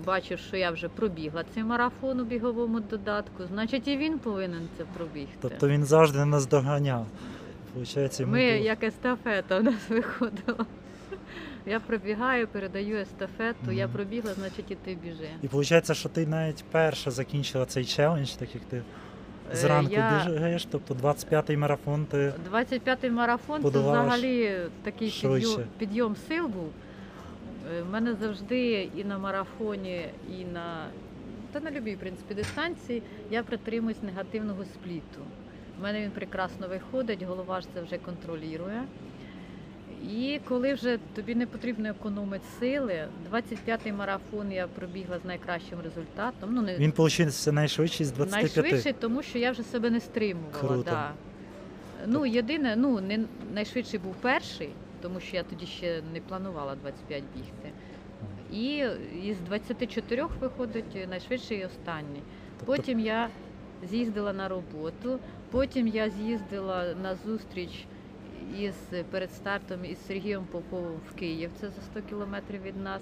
бачив, 0.06 0.39
що 0.39 0.58
я 0.58 0.72
вже 0.72 0.89
пробігла 0.89 1.44
цей 1.53 1.63
марафон 1.63 2.20
у 2.20 2.25
біговому 2.25 2.79
додатку, 2.79 3.44
значить 3.53 3.88
і 3.88 3.98
він 3.98 4.20
повинен 4.20 4.67
це 4.77 4.84
пробігти. 4.84 5.38
Тобто 5.41 5.67
він 5.67 5.84
завжди 5.84 6.25
нас 6.25 6.48
доганяв. 6.48 7.08
Получається, 7.74 8.25
Ми 8.25 8.29
було- 8.51 8.65
як 8.65 8.84
естафета 8.84 9.60
у 9.60 9.63
нас 9.63 9.75
виходила. 9.89 10.65
Я 11.65 11.79
пробігаю, 11.79 12.48
передаю 12.48 12.98
естафету, 12.98 13.72
я 13.72 13.88
пробігла, 13.88 14.34
значить 14.34 14.72
і 14.72 14.75
ти 14.75 14.98
біжи. 15.03 15.29
І 15.41 15.48
виходить, 15.48 15.96
що 15.98 16.10
ти 16.10 16.27
навіть 16.27 16.63
перша 16.72 17.12
закінчила 17.12 17.65
цей 17.65 17.86
челендж, 17.86 18.29
так 18.29 18.56
як 18.56 18.63
ти 18.63 18.82
зранку 19.53 19.93
я- 19.93 20.25
біжиш, 20.25 20.67
тобто 20.71 20.93
25-й 20.93 21.57
марафон 21.57 22.05
ти 22.05 22.33
25-й 22.53 23.09
марафон 23.09 23.61
це 23.61 23.69
взагалі 23.69 24.57
такий 24.83 25.09
швидше. 25.09 25.67
підйом, 25.77 26.15
сил 26.27 26.47
був. 26.47 26.69
У 27.87 27.91
мене 27.91 28.15
завжди 28.21 28.89
і 28.97 29.03
на 29.03 29.17
марафоні, 29.17 30.05
і 30.29 30.45
на 30.45 30.85
та 31.51 31.59
на 31.59 31.71
любій 31.71 31.95
в 31.95 31.99
принципі 31.99 32.33
дистанції 32.33 33.03
я 33.31 33.43
притримуюсь 33.43 34.03
негативного 34.03 34.63
спліту. 34.65 35.21
У 35.79 35.83
мене 35.83 36.01
він 36.01 36.11
прекрасно 36.11 36.67
виходить, 36.67 37.23
голова 37.23 37.61
ж 37.61 37.67
це 37.73 37.81
вже 37.81 37.97
контролює. 37.97 38.81
І 40.03 40.39
коли 40.47 40.73
вже 40.73 40.97
тобі 41.15 41.35
не 41.35 41.47
потрібно 41.47 41.89
економити 41.89 42.45
сили, 42.59 43.07
25-й 43.31 43.91
марафон 43.91 44.51
я 44.51 44.67
пробігла 44.67 45.19
з 45.19 45.25
найкращим 45.25 45.79
результатом. 45.83 46.49
Ну, 46.53 46.61
не 46.61 46.77
він 46.77 46.91
получився 46.91 47.51
найшвидший 47.51 48.05
з 48.05 48.11
25. 48.11 48.55
Найшвидше, 48.57 48.93
тому 48.99 49.23
що 49.23 49.37
я 49.37 49.51
вже 49.51 49.63
себе 49.63 49.89
не 49.89 49.99
стримувала. 49.99 50.59
Круто. 50.59 50.83
Да. 50.83 51.11
Ну, 52.05 52.25
єдине, 52.25 52.75
ну, 52.75 53.01
не 53.01 53.19
найшвидший 53.53 53.99
був 53.99 54.15
перший, 54.15 54.69
тому 55.01 55.19
що 55.19 55.35
я 55.35 55.43
тоді 55.43 55.65
ще 55.65 56.01
не 56.13 56.21
планувала 56.21 56.75
25 56.75 57.23
бігти. 57.35 57.71
І 58.53 58.85
із 59.27 59.39
24 59.39 60.25
виходить 60.39 61.09
найшвидший 61.09 61.57
і 61.57 61.65
останній. 61.65 62.21
Тобто 62.59 62.75
Потім 62.75 62.99
я 62.99 63.29
з'їздила 63.89 64.33
на 64.33 64.47
роботу, 64.47 65.19
потім 65.51 65.87
я 65.87 66.09
з'їздила 66.09 66.85
на 67.03 67.15
зустріч 67.15 67.85
із 68.59 68.75
перед 69.11 69.31
стартом 69.31 69.85
із 69.85 70.07
Сергієм 70.07 70.45
Поповим 70.51 70.99
в 71.11 71.15
Київ, 71.15 71.51
це 71.59 71.69
за 71.69 71.81
100 71.81 72.01
кілометрів 72.01 72.61
від 72.61 72.77
нас. 72.77 73.01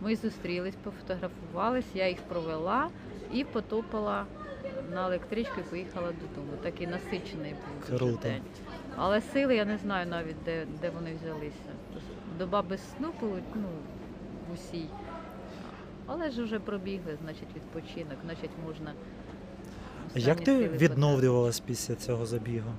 Ми 0.00 0.16
зустрілись, 0.16 0.74
пофотографувались, 0.82 1.86
я 1.94 2.08
їх 2.08 2.18
провела 2.22 2.88
і 3.32 3.44
потопала 3.44 4.26
на 4.94 5.06
електричку 5.06 5.60
і 5.60 5.62
поїхала 5.62 6.06
додому. 6.06 6.52
Такий 6.62 6.86
насичений 6.86 7.52
був 7.52 7.98
Круто. 7.98 8.18
день. 8.22 8.42
Але 8.96 9.20
сили 9.20 9.56
я 9.56 9.64
не 9.64 9.78
знаю 9.78 10.06
навіть, 10.06 10.36
де, 10.44 10.66
де 10.80 10.90
вони 10.90 11.14
взялися. 11.14 11.70
Доба 12.38 12.62
без 12.62 12.80
сну 12.96 13.12
ну, 13.54 13.68
в 14.50 14.54
усій. 14.54 14.88
Але 16.06 16.30
ж 16.30 16.42
вже 16.42 16.58
пробігли, 16.58 17.18
значить 17.22 17.48
відпочинок, 17.56 18.18
значить 18.24 18.50
можна. 18.66 18.92
Як 20.14 20.40
ти 20.40 20.68
відновлювалась 20.68 21.60
після 21.60 21.94
цього 21.94 22.26
забігу? 22.26 22.70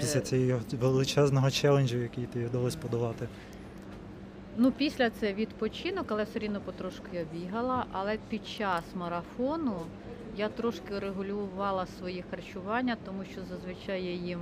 Після 0.00 0.20
Е. 0.20 0.22
цього 0.22 0.60
величезного 0.72 1.50
челенджу, 1.50 1.98
який 1.98 2.26
тобі 2.26 2.44
вдалося 2.44 2.78
подолати. 2.78 3.28
Ну, 4.56 4.72
після 4.72 5.10
це 5.10 5.32
відпочинок, 5.34 6.06
але 6.08 6.24
все 6.24 6.38
рівно 6.38 6.60
потрошки 6.60 7.08
я 7.12 7.24
бігала. 7.32 7.86
Але 7.92 8.18
під 8.28 8.46
час 8.48 8.84
марафону 8.94 9.80
я 10.36 10.48
трошки 10.48 10.98
регулювала 10.98 11.86
своє 11.86 12.24
харчування, 12.30 12.96
тому 13.04 13.24
що 13.24 13.40
зазвичай 13.44 14.04
я 14.04 14.12
їм, 14.12 14.40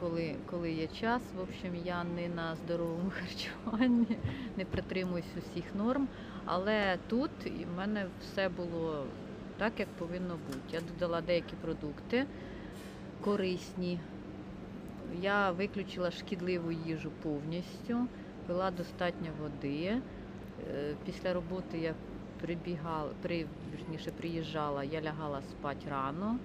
коли, 0.00 0.34
коли 0.50 0.72
є 0.72 0.86
час. 1.00 1.22
В 1.36 1.40
общем, 1.40 1.76
я 1.84 2.04
не 2.04 2.28
на 2.28 2.56
здоровому 2.56 3.10
харчуванні, 3.20 4.16
не 4.56 4.64
притримуюсь 4.64 5.24
усіх 5.38 5.64
норм. 5.74 6.08
Але 6.44 6.98
тут 7.08 7.30
в 7.74 7.76
мене 7.78 8.06
все 8.22 8.48
було 8.48 9.04
так, 9.58 9.72
як 9.78 9.88
повинно 9.88 10.38
бути. 10.46 10.58
Я 10.72 10.80
додала 10.80 11.20
деякі 11.20 11.54
продукти 11.60 12.26
корисні. 13.24 13.98
Я 15.22 15.50
виключила 15.50 16.10
шкідливу 16.10 16.72
їжу 16.72 17.10
повністю 17.22 18.06
пила 18.46 18.70
достатньо 18.70 19.28
води. 19.40 19.84
Е, 20.70 20.94
Після 21.06 21.32
роботи 21.34 21.78
я 21.78 21.94
прибігала, 22.40 23.10
при, 23.22 23.46
вірніше, 23.72 24.10
приїжджала, 24.10 24.84
я 24.84 25.02
лягала 25.02 25.42
спати 25.42 25.86
рано. 25.90 26.38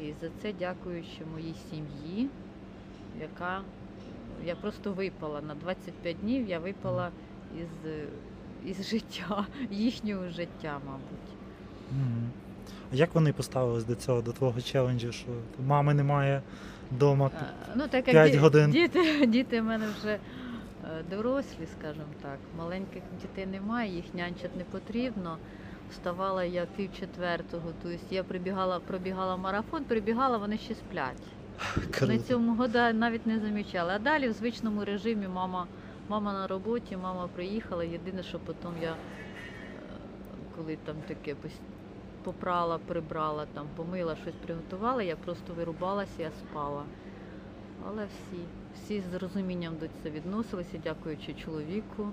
І 0.00 0.12
за 0.20 0.28
це 0.42 0.52
дякуючи 0.52 1.24
моїй 1.32 1.54
сім'ї, 1.70 2.28
яка 3.20 3.60
я 4.44 4.54
просто 4.54 4.92
випала 4.92 5.40
на 5.40 5.54
25 5.54 6.20
днів, 6.20 6.48
я 6.48 6.58
випала 6.58 7.10
із, 7.56 7.92
із 8.70 8.88
життя, 8.88 9.46
їхнього 9.70 10.28
життя, 10.28 10.80
мабуть. 10.86 11.32
Мгм. 11.92 12.30
А 12.92 12.96
як 12.96 13.14
вони 13.14 13.32
поставились 13.32 13.84
до 13.84 13.94
цього, 13.94 14.22
до 14.22 14.32
твого 14.32 14.60
челенджу, 14.60 15.12
що 15.12 15.26
мами 15.66 15.94
немає 15.94 16.42
вдома? 16.92 17.30
Е, 17.42 17.72
Ну, 17.76 17.88
так 17.88 18.08
як 18.08 18.34
годин. 18.36 18.70
Діти, 18.70 19.26
діти 19.26 19.60
в 19.60 19.64
мене 19.64 19.86
вже 19.98 20.10
е, 20.12 20.18
дорослі, 21.10 21.66
скажімо 21.78 22.04
так. 22.22 22.38
Маленьких 22.58 23.02
дітей 23.22 23.46
немає, 23.46 23.94
їх 23.94 24.04
нянчать 24.14 24.56
не 24.56 24.64
потрібно. 24.64 25.36
Вставала 25.90 26.44
я 26.44 26.66
пів 26.76 26.90
четвертого, 27.00 27.72
тобто 27.82 27.98
я 28.10 28.22
прибігала, 28.24 28.80
пробігала 28.80 29.36
марафон, 29.36 29.84
прибігала, 29.84 30.38
вони 30.38 30.58
ще 30.58 30.74
сплять. 30.74 31.22
На 32.08 32.18
цьому 32.18 32.54
года 32.54 32.92
навіть 32.92 33.26
не 33.26 33.40
замічала. 33.40 33.92
А 33.94 33.98
далі 33.98 34.28
в 34.28 34.32
звичному 34.32 34.84
режимі 34.84 35.28
мама, 35.28 35.66
мама 36.08 36.32
на 36.32 36.46
роботі, 36.46 36.96
мама 36.96 37.28
приїхала. 37.34 37.84
Єдине, 37.84 38.22
що 38.22 38.38
потім 38.38 38.70
я, 38.82 38.90
е, 38.90 38.94
коли 40.56 40.78
там 40.84 40.96
таке 41.08 41.34
попрала, 42.22 42.78
прибрала, 42.78 43.46
там, 43.54 43.66
помила, 43.76 44.16
щось 44.16 44.34
приготувала, 44.34 45.02
я 45.02 45.16
просто 45.16 45.54
вирубалася, 45.54 46.22
я 46.22 46.30
спала. 46.30 46.82
Але 47.88 48.04
всі, 48.06 48.42
всі 48.74 49.00
з 49.00 49.14
розумінням 49.14 49.74
до 49.80 49.86
цього 49.86 50.14
відносилися, 50.14 50.80
дякуючи 50.84 51.34
чоловіку, 51.34 52.08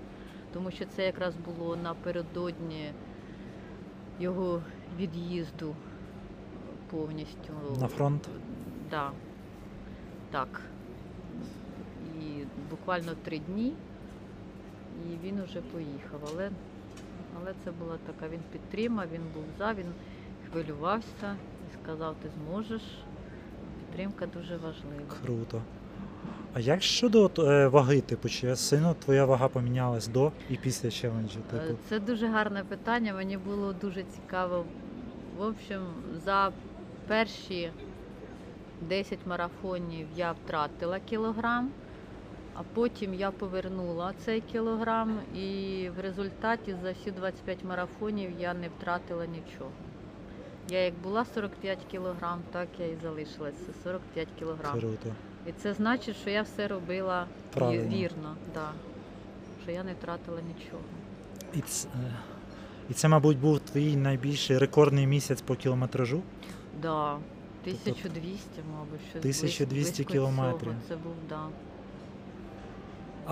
тому 0.52 0.70
що 0.70 0.84
це 0.84 1.04
якраз 1.04 1.34
було 1.36 1.76
напередодні 1.76 2.92
його 4.20 4.62
від'їзду 4.98 5.74
повністю 6.90 7.52
На 7.80 7.88
фронт? 7.88 8.28
Да. 8.90 9.10
Так. 10.30 10.60
І 12.20 12.44
буквально 12.70 13.12
три 13.24 13.38
дні, 13.38 13.72
і 15.06 15.26
він 15.26 15.40
уже 15.40 15.60
поїхав. 15.60 16.20
Але, 16.32 16.50
але 17.40 17.54
це 17.64 17.70
була 17.70 17.96
така, 18.06 18.28
він 18.28 18.40
підтримав, 18.52 19.06
він 19.12 19.22
був 19.34 19.44
за, 19.58 19.74
він 19.74 19.86
хвилювався 20.52 21.36
і 21.70 21.82
сказав, 21.82 22.14
ти 22.22 22.28
зможеш. 22.30 22.82
Підтримка 23.78 24.26
дуже 24.26 24.56
важлива. 24.56 25.14
Круто. 25.22 25.62
А 26.54 26.60
як 26.60 26.82
щодо 26.82 27.30
е, 27.38 27.68
ваги, 27.68 28.00
типу, 28.00 28.28
чи 28.28 28.56
сильно 28.56 28.94
твоя 28.94 29.24
вага 29.24 29.48
помінялась 29.48 30.08
до 30.08 30.32
і 30.50 30.56
після 30.56 30.90
челенджу? 30.90 31.38
Е, 31.54 31.58
Типу? 31.58 31.78
Це 31.88 32.00
дуже 32.00 32.26
гарне 32.26 32.64
питання. 32.64 33.14
Мені 33.14 33.36
було 33.36 33.72
дуже 33.72 34.02
цікаво. 34.02 34.64
В 35.38 35.42
общем, 35.42 35.82
за 36.24 36.52
перші 37.06 37.70
10 38.88 39.18
марафонів 39.26 40.06
я 40.16 40.32
втратила 40.32 41.00
кілограм, 41.00 41.70
а 42.54 42.60
потім 42.74 43.14
я 43.14 43.30
повернула 43.30 44.12
цей 44.24 44.40
кілограм, 44.40 45.18
і 45.34 45.88
в 45.96 46.00
результаті 46.00 46.74
за 46.82 46.92
всі 46.92 47.10
25 47.10 47.64
марафонів 47.64 48.30
я 48.40 48.54
не 48.54 48.68
втратила 48.68 49.26
нічого. 49.26 49.70
Я 50.68 50.84
як 50.84 50.94
була 51.02 51.24
45 51.34 51.78
кілограм, 51.90 52.38
так 52.52 52.68
я 52.78 52.86
і 52.86 52.96
залишилася 53.02 53.56
45 53.84 54.28
кілограм. 54.38 54.72
Круто. 54.72 55.08
І 55.46 55.52
це 55.52 55.74
значить, 55.74 56.16
що 56.16 56.30
я 56.30 56.42
все 56.42 56.68
робила 56.68 57.26
Правильно. 57.54 57.96
вірно, 57.96 58.36
да. 58.54 58.70
що 59.62 59.70
я 59.70 59.84
не 59.84 59.92
втратила 59.92 60.38
нічого. 60.40 60.82
І 61.54 61.60
це, 61.60 61.88
і 62.90 62.92
це, 62.94 63.08
мабуть, 63.08 63.38
був 63.38 63.58
твій 63.60 63.96
найбільший 63.96 64.58
рекордний 64.58 65.06
місяць 65.06 65.40
по 65.42 65.54
кілометражу? 65.54 66.16
Так, 66.16 66.82
Да, 66.82 67.12
1200, 67.64 68.48
мабуть, 68.76 69.00
щось 69.10 69.20
1200 69.20 70.02
близько- 70.02 70.12
кілометрів. 70.12 70.60
цього. 70.68 70.74
Це 70.88 70.96
був, 70.96 71.12
да. 71.28 71.46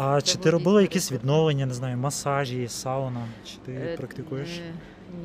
А 0.00 0.20
чи 0.20 0.38
ти 0.38 0.50
робила 0.50 0.82
якісь 0.82 1.12
відновлення, 1.12 1.66
не 1.66 1.74
знаю, 1.74 1.96
масажі, 1.96 2.68
сауна? 2.68 3.26
Чи 3.44 3.56
ти 3.66 3.72
Е, 3.72 3.96
практикуєш? 3.96 4.58
е, 4.58 4.72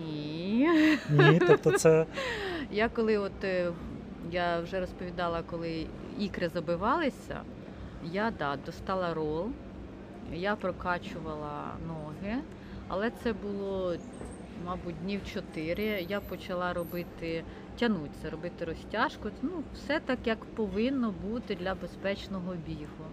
Ні. 0.05 0.69
Ні, 1.09 1.39
тобто 1.47 1.71
це 1.71 2.05
Я 2.71 2.89
коли 2.89 3.17
от 3.17 3.43
е, 3.43 3.71
я 4.31 4.59
вже 4.59 4.79
розповідала, 4.79 5.41
коли 5.41 5.85
ікри 6.19 6.49
забивалися, 6.49 7.41
я 8.11 8.31
да, 8.39 8.57
достала 8.65 9.13
рол, 9.13 9.47
я 10.33 10.55
прокачувала 10.55 11.63
ноги, 11.87 12.35
але 12.87 13.11
це 13.23 13.33
було, 13.33 13.95
мабуть, 14.65 14.95
днів 15.03 15.21
чотири. 15.33 16.05
Я 16.09 16.19
почала 16.19 16.73
робити, 16.73 17.43
тягнутися, 17.79 18.29
робити 18.29 18.65
розтяжку. 18.65 19.29
Ну, 19.41 19.49
все 19.75 19.99
так, 19.99 20.19
як 20.25 20.45
повинно 20.45 21.13
бути 21.29 21.55
для 21.55 21.75
безпечного 21.75 22.53
бігу. 22.67 23.05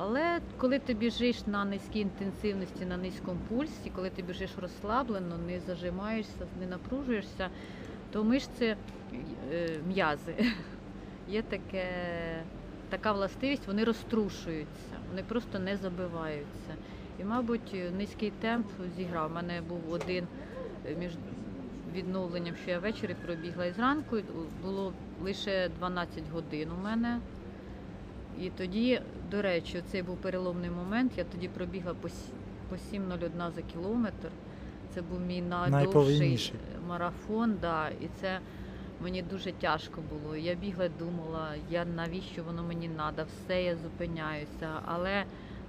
Але 0.00 0.40
коли 0.56 0.78
ти 0.78 0.94
біжиш 0.94 1.46
на 1.46 1.64
низькій 1.64 2.00
інтенсивності, 2.00 2.84
на 2.84 2.96
низькому 2.96 3.40
пульсі, 3.48 3.90
коли 3.94 4.10
ти 4.10 4.22
біжиш 4.22 4.50
розслаблено, 4.60 5.38
не 5.46 5.60
зажимаєшся, 5.60 6.46
не 6.60 6.66
напружуєшся, 6.66 7.50
то 8.12 8.24
мишці 8.24 8.76
е, 9.52 9.80
м'язи. 9.88 10.34
Є 11.28 11.42
таке, 11.42 11.86
така 12.88 13.12
властивість, 13.12 13.66
вони 13.66 13.84
розтрушуються, 13.84 14.96
вони 15.10 15.22
просто 15.22 15.58
не 15.58 15.76
забиваються. 15.76 16.74
І, 17.20 17.24
мабуть, 17.24 17.76
низький 17.98 18.32
темп 18.40 18.66
зіграв. 18.96 19.30
У 19.30 19.34
мене 19.34 19.60
був 19.68 19.92
один 19.92 20.26
е, 20.86 20.94
між 20.94 21.10
відновленням, 21.94 22.54
що 22.62 22.70
я 22.70 22.78
ввечері 22.78 23.16
пробігла 23.26 23.64
і 23.64 23.72
зранку 23.72 24.16
було 24.62 24.92
лише 25.22 25.68
12 25.78 26.30
годин 26.32 26.68
у 26.78 26.84
мене. 26.84 27.20
І 28.42 28.50
тоді, 28.50 29.00
до 29.30 29.42
речі, 29.42 29.82
цей 29.90 30.02
був 30.02 30.16
переломний 30.16 30.70
момент. 30.70 31.12
Я 31.16 31.24
тоді 31.24 31.48
пробігла 31.48 31.94
по 31.94 32.08
сі- 32.08 32.32
по 32.68 32.76
7.01 32.76 33.50
за 33.50 33.62
кілометр. 33.62 34.28
Це 34.94 35.02
був 35.02 35.20
мій 35.20 35.42
найдовший 35.42 36.36
марафон, 36.88 37.54
да, 37.60 37.88
і 37.88 38.08
це 38.20 38.38
мені 39.02 39.22
дуже 39.22 39.52
тяжко 39.52 40.00
було. 40.10 40.36
Я 40.36 40.54
бігла, 40.54 40.88
думала, 40.98 41.48
я 41.70 41.84
навіщо 41.84 42.42
воно 42.44 42.62
мені 42.62 42.88
треба, 42.88 43.24
все 43.28 43.62
я 43.62 43.76
зупиняюся. 43.76 44.68
Але 44.86 45.24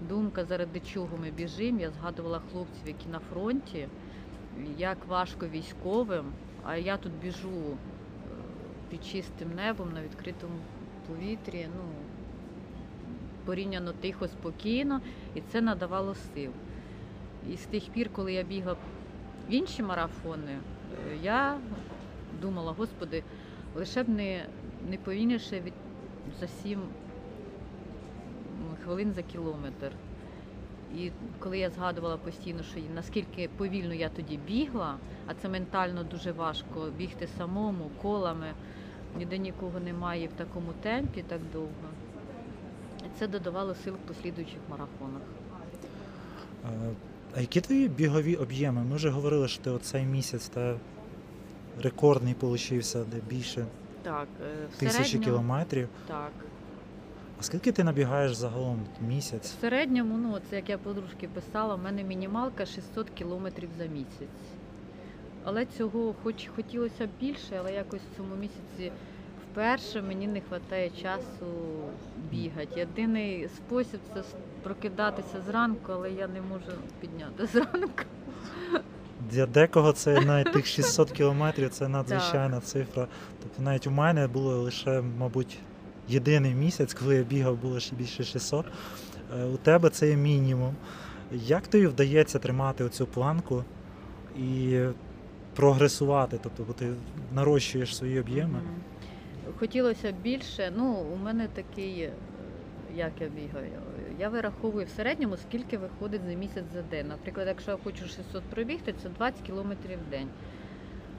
думка, 0.10 0.46
заради 0.46 0.80
чого 0.80 1.18
ми 1.18 1.32
біжимо, 1.32 1.80
я 1.80 1.92
згадувала 1.92 2.42
хлопців, 2.52 2.88
які 2.88 3.10
на 3.10 3.20
фронті, 3.20 3.88
як 4.78 4.98
важко 5.08 5.48
військовим, 5.48 6.26
а 6.64 6.76
я 6.78 6.98
тут 6.98 7.12
біжу 7.22 7.50
е, 7.50 7.76
під 8.90 9.06
чистим 9.06 9.56
небом 9.56 9.92
на 9.94 10.02
відкритому 10.02 10.54
повітрі. 11.08 11.68
Ну, 11.78 11.84
порівняно 13.50 13.94
тихо, 13.94 14.28
спокійно, 14.28 15.02
і 15.36 15.42
це 15.42 15.62
надавало 15.62 16.16
сил. 16.16 16.52
І 17.50 17.58
з 17.58 17.66
тих 17.66 17.84
пір, 17.84 18.10
коли 18.14 18.34
я 18.34 18.44
бігла 18.44 18.74
в 18.74 18.78
інші 19.50 19.84
марафони, 19.84 20.52
е, 20.52 21.18
я 21.24 21.58
думала, 22.42 22.72
господи, 22.72 23.24
лише 23.76 24.04
б 24.04 24.10
не, 24.10 24.46
не 24.90 24.98
повільніше 24.98 25.60
від 25.60 25.74
за 26.40 26.48
7 26.48 26.82
хвилин 28.84 29.14
за 29.14 29.22
кілометр. 29.22 29.92
І 30.96 31.12
коли 31.40 31.58
я 31.58 31.70
згадувала 31.70 32.18
постійно, 32.18 32.64
що 32.64 32.80
наскільки 32.96 33.50
повільно 33.58 33.94
я 33.94 34.10
тоді 34.10 34.38
бігла, 34.38 34.96
а 35.28 35.34
це 35.34 35.50
ментально 35.50 36.04
дуже 36.04 36.32
важко 36.32 36.88
бігти 36.98 37.28
самому, 37.28 37.90
колами, 38.02 38.54
ніде 39.18 39.38
нікого 39.38 39.80
немає 39.80 40.28
в 40.28 40.34
такому 40.34 40.74
темпі 40.82 41.24
так 41.24 41.42
довго. 41.54 41.90
Це 43.20 43.28
додавало 43.28 43.76
сил 43.76 43.94
в 43.94 44.08
послідуючих 44.08 44.60
марафонах. 44.70 45.22
А 47.36 47.42
які 47.42 47.62
твої 47.62 47.88
бігові 47.88 48.36
об'єми? 48.36 48.84
Ми 48.84 48.96
вже 48.96 49.10
говорили, 49.10 49.48
що 49.48 49.64
ти 49.64 49.70
оцей 49.70 50.06
місяць 50.06 50.50
та 50.50 50.78
рекордний 51.82 52.34
получився, 52.34 53.04
де 53.12 53.18
більше 53.30 53.66
Так, 54.04 54.28
е, 54.44 54.68
Тисячі 54.78 55.04
середньому, 55.04 55.26
кілометрів. 55.26 55.90
Так. 56.08 56.32
А 57.40 57.44
скільки 57.44 57.72
ти 57.72 57.84
набігаєш 57.84 58.34
загалом 58.34 58.80
місяць? 59.08 59.52
В 59.58 59.62
середньому, 59.62 60.18
ну 60.18 60.38
це 60.50 60.56
як 60.56 60.70
я 60.70 60.78
подружки 60.78 61.28
писала, 61.28 61.76
в 61.76 61.84
мене 61.84 62.04
мінімалка 62.04 62.66
600 62.66 63.10
кілометрів 63.10 63.70
за 63.78 63.86
місяць. 63.86 64.40
Але 65.44 65.66
цього 65.66 66.16
хоч 66.24 66.48
хотілося 66.56 67.08
б 67.08 67.10
більше, 67.20 67.58
але 67.60 67.74
якось 67.74 68.02
в 68.14 68.18
цьому 68.18 68.36
місяці 68.36 68.92
вперше 69.52 70.02
мені 70.02 70.28
не 70.28 70.42
вистачає 70.50 70.90
часу 70.90 71.46
бігати. 72.32 72.80
Єдиний 72.80 73.50
спосіб 73.56 74.00
це 74.14 74.24
прокидатися 74.64 75.42
зранку, 75.48 75.92
але 75.92 76.12
я 76.12 76.28
не 76.28 76.42
можу 76.42 76.78
підняти 77.02 77.46
зранку. 77.54 78.04
Для 79.32 79.46
декого 79.46 79.92
це 79.92 80.22
навіть 80.22 80.54
тих 80.54 80.66
600 80.66 81.12
кілометрів 81.12 81.70
це 81.70 81.88
надзвичайна 81.88 82.60
цифра. 82.60 83.08
Тобто 83.44 83.62
навіть 83.64 83.88
у 83.88 83.92
мене 83.92 84.28
було 84.28 84.62
лише, 84.62 85.02
мабуть, 85.02 85.58
єдиний 86.08 86.54
місяць, 86.54 86.94
коли 86.94 87.16
я 87.16 87.24
бігав, 87.24 87.58
було 87.58 87.80
ще 87.80 87.96
більше 87.96 88.24
600. 88.24 88.66
Е, 89.40 89.46
У 89.46 89.58
тебе 89.58 89.90
це 89.90 90.10
є 90.10 90.16
мінімум. 90.16 90.76
Як 91.32 91.68
тобі 91.68 91.88
вдається 91.88 92.40
тримати 92.40 92.84
оцю 92.84 93.06
планку 93.06 93.64
і 94.38 94.80
прогресувати? 95.56 96.40
Тобто, 96.44 96.64
бо 96.64 96.74
ти 96.74 96.94
нарощуєш 97.34 97.96
свої 97.96 98.20
об'єми. 98.20 98.60
Хотілося 99.58 100.12
б 100.12 100.16
більше. 100.16 100.74
Ну, 100.76 101.06
у 101.14 101.16
мене 101.16 101.48
такий, 101.48 102.02
е, 102.02 102.14
як 102.96 103.12
я 103.22 103.28
бігаю. 103.28 103.82
Я 104.20 104.30
вираховую 104.30 104.86
в 104.86 104.90
середньому, 104.90 105.38
скільки 105.38 105.78
виходить 105.78 106.22
за 106.24 106.34
місяць 106.34 106.66
за 106.74 106.82
день. 106.82 107.08
Наприклад, 107.08 107.48
якщо 107.48 107.72
я 107.72 107.78
хочу 107.84 108.08
600 108.08 108.44
пробігти, 108.44 108.94
це 109.04 109.10
20 109.10 109.42
кілометрів 109.42 110.00
в 110.08 110.10
день. 110.10 110.28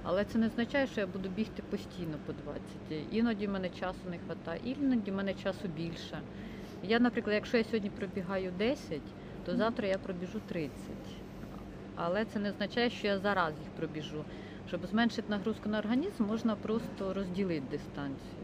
Але 0.03 0.25
це 0.25 0.39
не 0.39 0.47
означає, 0.47 0.87
що 0.87 1.01
я 1.01 1.07
буду 1.07 1.29
бігти 1.29 1.63
постійно 1.71 2.19
по 2.27 2.33
20. 2.33 2.63
Іноді 3.13 3.47
в 3.47 3.51
мене 3.51 3.69
часу 3.69 3.99
не 4.11 4.19
вистачає, 4.29 4.61
іноді 4.65 5.11
в 5.11 5.15
мене 5.15 5.35
часу 5.35 5.69
більше. 5.77 6.21
Я, 6.83 7.01
наприклад, 7.01 7.35
якщо 7.35 7.57
я 7.57 7.65
сьогодні 7.65 7.91
пробігаю 7.91 8.53
10, 8.59 9.01
то 9.45 9.57
завтра 9.57 9.89
я 9.89 9.99
пробіжу 9.99 10.41
30. 10.49 10.71
Але 11.95 12.25
це 12.25 12.39
не 12.39 12.51
означає, 12.51 12.91
що 12.91 13.07
я 13.07 13.19
зараз 13.19 13.55
їх 13.59 13.69
пробіжу. 13.77 14.25
Щоб 14.69 14.87
зменшити 14.87 15.29
нагрузку 15.29 15.69
на 15.69 15.79
організм, 15.79 16.25
можна 16.25 16.55
просто 16.57 17.15
розділити 17.15 17.63
дистанцію. 17.71 18.41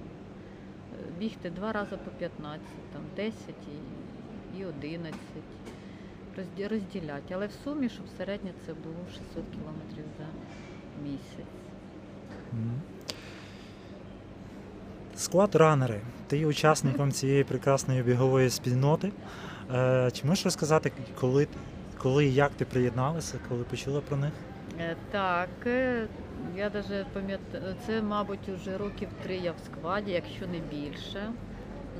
Е, 1.00 1.18
Бігти 1.18 1.50
два 1.50 1.72
рази 1.72 1.96
по 2.04 2.10
15, 2.10 2.60
там 2.92 3.02
10 3.16 3.34
і, 4.54 4.58
і 4.60 4.64
11. 4.64 5.20
Розді- 6.38 6.68
Розділяти. 6.68 7.34
Але 7.34 7.46
в 7.46 7.52
сумі, 7.64 7.88
щоб 7.88 8.06
середньо 8.18 8.50
це 8.66 8.74
було 8.74 8.96
600 9.12 9.24
кілометрів 9.52 10.04
за 10.18 10.26
місяць. 11.04 11.52
Склад 15.16 15.54
ранери. 15.54 16.00
Ти 16.26 16.38
є 16.38 16.46
учасником 16.46 17.12
цієї 17.12 17.44
прекрасної 17.44 18.02
бігової 18.02 18.50
спільноти. 18.50 19.12
Е, 19.74 20.10
Чи 20.12 20.26
можеш 20.26 20.44
розказати, 20.44 20.92
коли, 21.20 21.48
коли 21.98 22.26
і 22.26 22.34
як 22.34 22.52
ти 22.52 22.64
приєдналася, 22.64 23.38
коли 23.48 23.64
почула 23.64 24.00
про 24.00 24.16
них? 24.16 24.32
Е, 24.80 24.96
Так, 25.10 25.48
е, 25.66 26.06
я 26.56 26.70
навіть 26.74 27.06
пам'ятаю, 27.06 27.74
це, 27.86 28.02
мабуть, 28.02 28.48
вже 28.48 28.78
років 28.78 29.08
три 29.22 29.36
я 29.36 29.52
в 29.52 29.58
складі, 29.64 30.10
якщо 30.10 30.46
не 30.46 30.58
більше. 30.58 31.32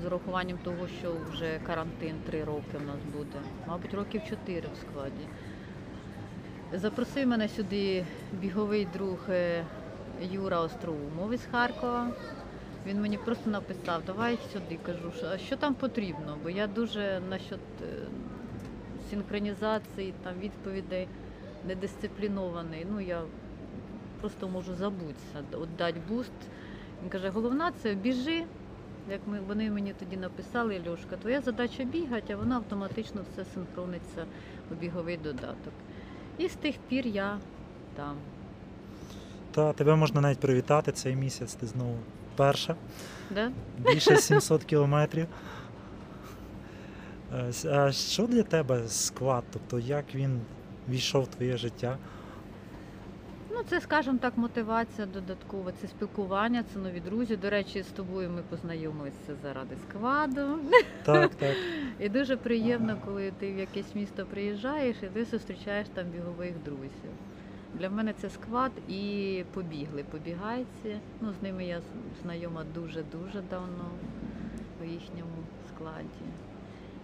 З 0.02 0.06
урахуванням 0.06 0.58
того, 0.64 0.88
що 0.88 1.12
вже 1.32 1.60
карантин 1.66 2.14
три 2.26 2.44
роки 2.44 2.78
в 2.78 2.86
нас 2.86 2.96
буде. 3.16 3.38
Мабуть, 3.66 3.94
років 3.94 4.22
чотири 4.28 4.68
в 4.74 4.76
складі. 4.76 5.26
Запросив 6.72 7.28
мене 7.28 7.48
сюди 7.48 8.04
біговий 8.32 8.88
друг 8.92 9.18
е, 9.28 9.64
Юра 10.20 10.60
Остроумов 10.60 11.32
із 11.32 11.46
Харкова. 11.50 12.08
Він 12.86 13.00
мені 13.00 13.18
просто 13.18 13.50
написав, 13.50 14.02
давай 14.06 14.38
сюди 14.52 14.78
кажу, 14.86 15.12
що, 15.46 15.56
там 15.56 15.74
потрібно, 15.74 16.38
бо 16.42 16.50
я 16.50 16.66
дуже 16.66 17.20
насчет 17.30 17.60
синхронізації, 19.10 20.14
там 20.22 20.34
відповідей 20.40 21.08
недисциплінований. 21.66 22.86
Ну 22.92 23.00
я 23.00 23.22
просто 24.20 24.48
можу 24.48 24.74
забутися, 24.74 25.42
дати 25.78 26.00
буст. 26.08 26.32
Він 27.02 27.10
каже, 27.10 27.28
головна 27.28 27.72
це 27.82 27.94
біжи. 27.94 28.44
Як 29.10 29.20
ми, 29.26 29.40
вони 29.40 29.70
мені 29.70 29.94
тоді 29.98 30.16
написали, 30.16 30.82
Льошка, 30.88 31.16
твоя 31.16 31.40
задача 31.40 31.84
бігати, 31.84 32.32
а 32.32 32.36
вона 32.36 32.56
автоматично 32.56 33.20
все 33.32 33.44
синхрониться 33.54 34.24
у 34.70 34.74
біговий 34.74 35.16
додаток. 35.16 35.72
І 36.38 36.48
з 36.48 36.54
тих 36.54 36.74
пір 36.88 37.06
я 37.06 37.38
там. 37.96 38.16
Та 39.50 39.72
тебе 39.72 39.96
можна 39.96 40.20
навіть 40.20 40.38
привітати 40.38 40.92
цей 40.92 41.16
місяць. 41.16 41.54
Ти 41.54 41.66
знову 41.66 41.96
перша. 42.36 42.76
Да? 43.30 43.52
Більше 43.78 44.16
700 44.16 44.64
кілометрів. 44.64 45.26
Е, 47.34 47.52
А 47.70 47.92
що 47.92 48.26
для 48.26 48.42
тебе 48.42 48.88
склад? 48.88 49.44
Тобто, 49.52 49.78
як 49.78 50.14
він 50.14 50.40
війшов 50.88 51.22
в 51.22 51.26
твоє 51.26 51.56
життя? 51.56 51.98
Ну, 53.50 53.62
це, 53.68 53.80
скажімо 53.80 54.18
так, 54.20 54.38
мотивація 54.38 55.06
додаткова, 55.06 55.72
це 55.80 55.88
спілкування, 55.88 56.64
це 56.72 56.78
нові 56.78 57.00
друзі. 57.00 57.36
До 57.36 57.50
речі, 57.50 57.82
з 57.82 57.86
тобою 57.86 58.30
ми 58.30 58.42
познайомилися 58.42 59.36
заради 59.42 59.76
складу. 59.88 60.58
Так, 61.02 61.34
так. 61.34 61.56
І 62.00 62.08
дуже 62.08 62.36
приємно, 62.36 62.96
коли 63.04 63.32
ти 63.38 63.52
в 63.52 63.58
якесь 63.58 63.94
місто 63.94 64.26
приїжджаєш 64.26 64.96
і 65.02 65.06
ти 65.06 65.24
зустрічаєш 65.24 65.88
там 65.94 66.04
бігових 66.06 66.52
друзів. 66.64 67.10
Для 67.74 67.90
мене 67.90 68.12
це 68.12 68.30
сквад 68.30 68.72
і 68.88 69.44
побігли. 69.54 70.04
Побігайці. 70.10 70.96
Ну, 71.20 71.32
з 71.40 71.42
ними 71.42 71.64
я 71.64 71.80
знайома 72.22 72.64
дуже-дуже 72.74 73.42
давно 73.50 73.90
у 74.82 74.84
їхньому 74.84 75.42
складі. 75.68 76.26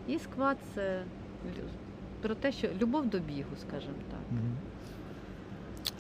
І 0.07 0.19
сквад 0.19 0.57
це 0.75 1.03
про 2.23 2.35
те, 2.35 2.53
що 2.53 2.69
любов 2.81 3.07
до 3.07 3.19
бігу, 3.19 3.51
скажімо 3.69 3.95
так. 4.11 4.21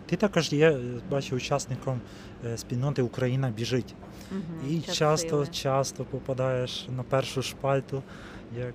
Ти 0.06 0.16
також 0.16 0.52
є, 0.52 0.70
е, 0.70 0.80
бачу, 1.10 1.36
учасником 1.36 2.00
е, 2.44 2.56
спільноти 2.56 3.02
Україна 3.02 3.50
біжить. 3.50 3.94
Мгм, 4.30 4.70
І 4.70 4.80
часто, 4.80 5.46
часто 5.46 6.04
попадаєш 6.04 6.88
на 6.96 7.02
першу 7.02 7.42
шпальту, 7.42 8.02
як 8.58 8.74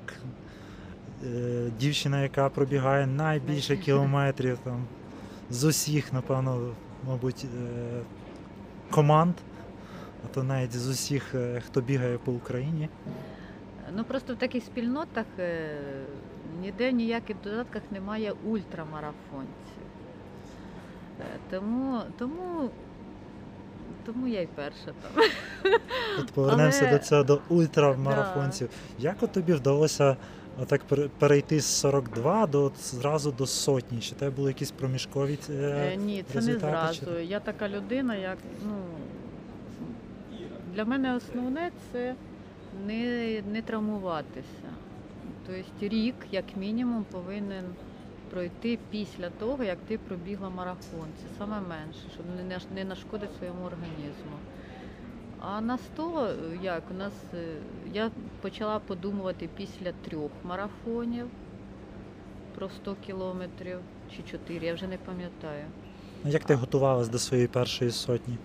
е, 1.26 1.72
дівчина, 1.80 2.22
яка 2.24 2.50
пробігає 2.50 3.08
найбільше 3.08 3.78
кілометрів 3.78 4.58
там, 4.64 4.86
з 5.50 5.64
усіх, 5.64 6.14
напевно, 6.14 6.76
мабуть, 7.08 7.46
е, 7.46 8.02
команд, 8.92 9.36
а 10.26 10.34
то 10.34 10.44
навіть 10.44 10.74
з 10.74 10.88
усіх, 10.88 11.36
е, 11.36 11.62
хто 11.68 11.82
бігає 11.82 12.18
по 12.18 12.32
Україні. 12.32 12.90
Ну 13.96 14.04
просто 14.04 14.34
в 14.34 14.38
таких 14.38 14.64
спільнотах 14.64 15.26
е, 15.40 15.78
ніде 16.62 16.90
в 16.90 16.94
ніяких 16.94 17.36
додатках 17.44 17.82
немає 17.92 18.34
ультрамарафонців. 18.46 19.54
Е, 21.20 21.24
Тому, 21.50 22.02
тому, 22.20 22.70
тому 24.06 24.28
я 24.28 24.42
й 24.42 24.48
перша 24.56 24.86
там. 24.86 25.24
От 26.20 26.32
повернемося 26.32 26.86
Але- 26.90 26.98
до 26.98 27.04
цього 27.04 27.24
до 27.24 27.40
ультрамарафонців. 27.50 28.70
Як 29.00 29.16
от 29.24 29.32
тобі 29.32 29.54
вдалося 29.54 30.18
пере- 30.90 31.10
перейти 31.20 31.60
з 31.60 31.66
42 31.66 32.48
до 32.48 32.72
зразу 32.80 33.32
до 33.32 33.46
сотні? 33.48 34.00
Чи 34.00 34.16
тебе 34.16 34.32
були 34.32 34.50
якісь 34.50 34.72
проміжкові 34.72 35.40
е, 35.50 35.54
Е, 35.54 35.96
Ні, 35.96 36.24
це 36.34 36.34
не 36.42 36.46
результати, 36.46 36.96
чи- 36.96 37.06
зразу. 37.06 37.20
Я 37.20 37.40
така 37.40 37.70
людина, 37.70 38.16
як 38.16 38.38
ну 38.66 38.76
для 40.76 40.86
мене 40.86 41.16
основне 41.16 41.72
це 41.92 42.16
не, 42.86 43.42
не 43.52 43.62
травмуватися. 43.62 44.70
Тобто 45.48 45.88
рік, 45.96 46.16
як 46.32 46.46
мінімум, 46.58 47.06
повинен 47.12 47.66
пройти 48.30 48.80
після 48.90 49.30
того, 49.30 49.64
як 49.64 49.78
ти 49.88 49.98
пробігла 49.98 50.50
марафон. 50.50 51.08
Це 51.18 51.38
саме 51.38 51.62
менше, 51.62 52.02
щоб 52.14 52.26
не, 52.48 52.60
не 52.76 52.86
нашкодити 52.90 53.34
своєму 53.38 53.66
організму. 53.66 54.38
А 55.40 55.62
на 55.62 55.78
100, 55.78 56.26
е, 56.26 56.36
як 56.64 56.84
у 56.92 56.94
нас 56.94 57.14
е, 57.34 57.38
я 57.94 58.12
почала 58.42 58.80
подумувати 58.80 59.50
після 59.58 59.92
трьох 59.92 60.32
марафонів 60.44 61.28
про 62.56 62.70
100 62.70 62.96
кілометрів 63.06 63.80
чи 64.16 64.24
4, 64.32 64.66
я 64.66 64.74
вже 64.74 64.88
не 64.88 64.98
пам'ятаю. 64.98 65.66
Ну, 66.24 66.32
Як 66.32 66.44
ти 66.44 66.56
готувалась 66.56 67.10
до 67.10 67.20
своєї 67.20 67.48
першої 67.48 67.92
сотні? 67.92 68.38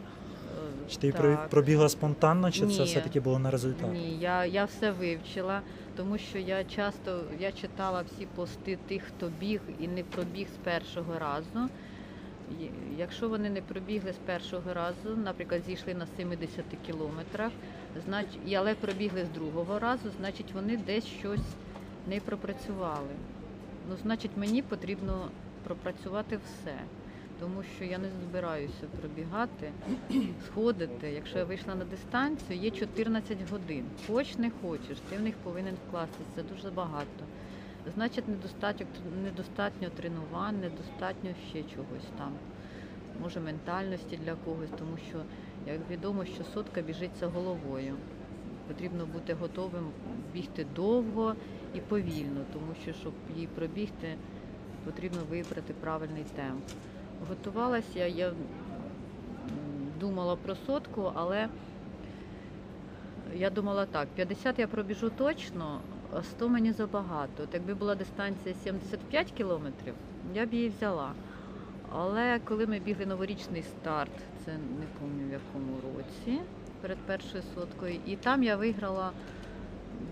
Чи 0.88 0.96
ти 0.96 1.12
так. 1.12 1.48
пробігла 1.48 1.88
спонтанно, 1.88 2.50
чи 2.50 2.66
Ні. 2.66 2.76
це 2.76 2.82
все-таки 2.84 3.20
було 3.20 3.38
на 3.38 3.50
результат? 3.50 3.92
Ні, 3.92 4.18
я, 4.20 4.44
я 4.44 4.64
все 4.64 4.90
вивчила, 4.90 5.60
тому 5.96 6.18
що 6.18 6.38
я 6.38 6.64
часто 6.64 7.20
я 7.40 7.52
читала 7.52 8.02
всі 8.02 8.26
пости 8.26 8.78
тих, 8.88 9.02
хто 9.02 9.30
біг 9.40 9.60
і 9.80 9.88
не 9.88 10.02
пробіг 10.02 10.46
з 10.54 10.64
першого 10.64 11.18
разу. 11.18 11.68
Якщо 12.98 13.28
вони 13.28 13.50
не 13.50 13.62
пробігли 13.62 14.12
з 14.12 14.16
першого 14.26 14.74
разу, 14.74 15.16
наприклад, 15.24 15.62
зійшли 15.66 15.94
на 15.94 16.06
70 16.16 16.64
кілометрах, 16.86 17.52
значить, 18.06 18.54
але 18.56 18.74
пробігли 18.74 19.24
з 19.24 19.28
другого 19.28 19.78
разу, 19.78 20.10
значить 20.20 20.52
вони 20.54 20.76
десь 20.76 21.06
щось 21.06 21.54
не 22.08 22.20
пропрацювали. 22.20 23.14
Ну, 23.90 23.96
значить, 24.02 24.30
мені 24.36 24.62
потрібно 24.62 25.28
пропрацювати 25.64 26.38
все. 26.44 26.74
Тому 27.42 27.62
що 27.76 27.84
я 27.84 27.98
не 27.98 28.08
збираюся 28.10 28.86
пробігати, 29.00 29.72
сходити. 30.46 31.10
Якщо 31.10 31.38
я 31.38 31.44
вийшла 31.44 31.74
на 31.74 31.84
дистанцію, 31.84 32.58
є 32.58 32.70
14 32.70 33.38
годин. 33.50 33.84
Хоч 34.06 34.38
не 34.38 34.50
хочеш, 34.62 34.98
ти 35.10 35.16
в 35.16 35.22
них 35.22 35.34
повинен 35.34 35.74
вкластися. 35.88 36.30
Це 36.34 36.42
дуже 36.42 36.70
багато. 36.70 37.24
Значить, 37.94 38.28
недостатньо, 38.28 38.86
недостатньо 39.24 39.88
тренувань, 39.88 40.60
недостатньо 40.60 41.30
ще 41.48 41.62
чогось 41.62 42.08
там. 42.18 42.32
Може, 43.22 43.40
ментальності 43.40 44.18
для 44.24 44.34
когось, 44.34 44.70
тому 44.78 44.96
що, 45.08 45.18
як 45.66 45.90
відомо, 45.90 46.24
що 46.24 46.44
сотка 46.44 46.82
біжиться 46.82 47.26
головою. 47.26 47.96
Потрібно 48.68 49.06
бути 49.06 49.34
готовим 49.34 49.90
бігти 50.34 50.66
довго 50.76 51.34
і 51.74 51.80
повільно, 51.80 52.44
тому 52.52 52.74
що, 52.82 52.92
щоб 52.92 53.12
її 53.34 53.46
пробігти, 53.46 54.16
потрібно 54.84 55.20
вибрати 55.30 55.74
правильний 55.80 56.24
темп. 56.36 56.64
Готувалася 57.28 58.06
я, 58.06 58.32
думала 60.00 60.36
про 60.36 60.54
сотку, 60.66 61.12
але 61.14 61.48
я 63.34 63.50
думала 63.50 63.86
так, 63.86 64.08
50 64.08 64.58
я 64.58 64.66
пробіжу 64.66 65.10
точно, 65.10 65.80
а 66.12 66.22
100 66.22 66.48
мені 66.48 66.72
забагато. 66.72 67.42
От 67.42 67.54
якби 67.54 67.74
була 67.74 67.94
дистанція 67.94 68.54
75 68.54 69.32
кілометрів, 69.32 69.94
я 70.34 70.46
б 70.46 70.54
її 70.54 70.68
взяла. 70.68 71.12
Але 71.94 72.40
коли 72.44 72.66
ми 72.66 72.78
бігли 72.78 73.06
новорічний 73.06 73.62
старт, 73.62 74.12
це 74.44 74.52
не 74.52 74.86
пам'ятаю 75.00 75.28
в 75.28 75.32
якому 75.32 75.76
році, 75.76 76.40
перед 76.80 76.98
першою 76.98 77.42
соткою, 77.54 78.00
і 78.06 78.16
там 78.16 78.42
я 78.42 78.56
виграла 78.56 79.10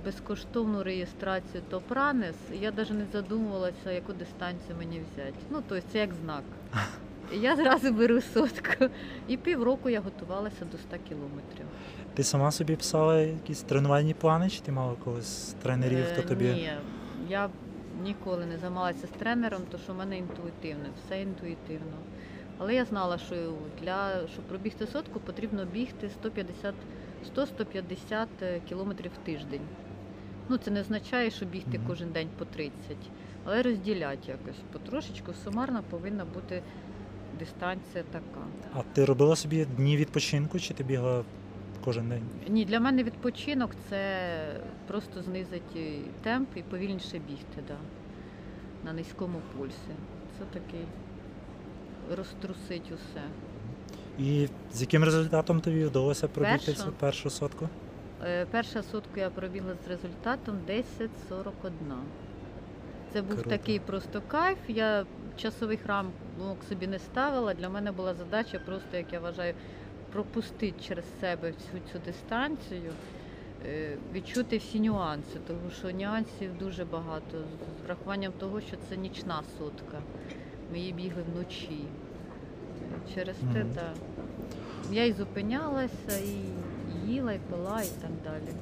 безкоштовну 0.05 0.83
реєстрацію 0.83 1.63
Топранес. 1.71 2.37
Я 2.53 2.73
навіть 2.77 2.91
не 2.91 3.05
задумувалася, 3.13 3.93
яку 3.93 4.13
дистанцію 4.13 4.77
мені 4.79 5.01
взяти. 5.13 5.35
Ну, 5.51 5.63
тобто 5.69 5.85
це 5.93 5.99
як 5.99 6.15
знак. 6.15 6.43
Я 7.33 7.57
зразу 7.57 7.93
беру 7.93 8.21
сотку. 8.21 8.87
І 9.29 9.37
півроку 9.37 9.89
я 9.91 10.01
готувалася 10.01 10.65
до 10.73 10.79
100 10.79 10.97
кілометрів. 11.09 11.67
Ти 12.15 12.25
сама 12.25 12.51
собі 12.51 12.77
писала 12.77 13.21
якісь 13.21 13.63
тренувальні 13.63 14.15
плани, 14.15 14.51
чи 14.51 14.61
ти 14.61 14.73
мала 14.73 14.95
когось 15.05 15.55
тренерів, 15.63 16.05
хто 16.13 16.21
Е, 16.21 16.25
тобі. 16.25 16.45
Ні, 16.45 16.73
я 17.29 17.49
ніколи 18.05 18.47
не 18.47 18.59
займалася 18.59 19.07
з 19.07 19.11
тренером, 19.11 19.63
тому 19.71 19.83
що 19.85 19.93
в 19.93 19.97
мене 19.97 20.19
інтуїтивне, 20.19 20.85
все 21.07 21.23
інтуїтивно. 21.23 21.97
Але 22.59 22.75
я 22.75 22.85
знала, 22.85 23.19
що 23.19 23.35
для 23.83 24.27
щоб 24.33 24.45
пробігти 24.45 24.87
сотку, 24.87 25.21
потрібно 25.21 25.65
бігти 25.65 26.11
150 26.11 26.75
100-150 27.37 28.27
кілометрів 28.69 29.13
в 29.13 29.27
тиждень. 29.27 29.61
Ну, 30.49 30.57
це 30.57 30.71
не 30.71 30.81
означає, 30.81 31.31
що 31.31 31.47
бігти 31.47 31.81
кожен 31.87 32.11
день 32.11 32.29
по 32.39 32.45
30, 32.45 32.73
але 33.45 33.63
розділяти 33.63 34.31
якось 34.31 34.61
потрошечку. 34.73 35.33
Сумарно 35.45 35.83
повинна 35.91 36.25
бути 36.25 36.63
дистанція 37.39 38.05
така. 38.13 38.47
А 38.75 38.83
ти 38.83 39.05
робила 39.05 39.37
собі 39.37 39.65
дні 39.65 39.97
відпочинку, 39.97 40.59
чи 40.59 40.75
ти 40.75 40.85
бігала 40.85 41.25
кожен 41.85 42.09
день? 42.09 42.23
Ні, 42.49 42.65
для 42.65 42.81
мене 42.81 43.03
відпочинок 43.03 43.71
це 43.89 44.29
просто 44.87 45.23
знизити 45.23 45.99
темп 46.23 46.49
і 46.57 46.63
повільніше 46.63 47.19
бігти, 47.19 47.63
да, 47.69 47.77
на 48.85 48.93
низькому 48.93 49.41
пульсі. 49.57 49.95
Це 50.39 50.45
такий 50.61 50.85
розтрусить 52.17 52.93
усе. 52.95 53.23
І 54.21 54.49
з 54.73 54.81
яким 54.81 55.05
результатом 55.05 55.61
тобі 55.61 55.85
вдалося 55.85 56.29
пробігти 56.29 56.67
Першу? 56.73 56.83
цю 56.85 56.93
першу 56.93 57.31
сотку? 57.31 57.69
Е, 58.25 58.47
Перша 58.51 58.83
сотку 58.83 59.21
я 59.21 59.31
пробігла 59.31 59.75
з 59.87 59.89
результатом 59.89 60.59
10.41. 60.69 61.61
Це 63.13 63.23
був 63.23 63.35
Круто. 63.35 63.51
такий 63.51 63.79
просто 63.79 64.23
кайф. 64.29 64.59
Я 64.69 65.07
часових 65.37 65.87
рамок 65.87 66.65
собі 66.69 66.87
не 66.87 66.99
ставила. 66.99 67.55
Для 67.55 67.69
мене 67.69 67.93
була 67.93 68.15
задача 68.15 68.59
просто, 68.67 68.97
як 68.97 69.13
я 69.13 69.21
вважаю, 69.21 69.55
пропустити 70.13 70.75
через 70.89 71.05
себе 71.21 71.51
всю 71.51 71.83
цю 71.93 71.99
дистанцію, 72.07 72.93
е, 73.67 73.97
відчути 74.13 74.59
всі 74.59 74.81
нюанси, 74.81 75.39
тому 75.47 75.71
що 75.79 75.91
нюансів 75.91 76.59
дуже 76.59 76.85
багато. 76.85 77.39
З 77.83 77.87
врахуванням 77.87 78.33
того, 78.39 78.61
що 78.61 78.77
це 78.89 78.97
нічна 78.97 79.43
сотка. 79.59 79.99
Ми 80.73 80.79
її 80.79 80.93
бігли 80.93 81.23
вночі. 81.35 81.85
Через 83.15 83.37
те, 83.37 83.65
Мгм. 83.65 83.75
так. 83.75 83.95
Я 84.93 85.05
і 85.05 85.13
зупинялася, 85.13 86.19
і 86.25 87.11
їла, 87.13 87.33
і 87.33 87.39
пила, 87.51 87.83
і 87.83 88.01
так 88.03 88.11
далі. 88.25 88.55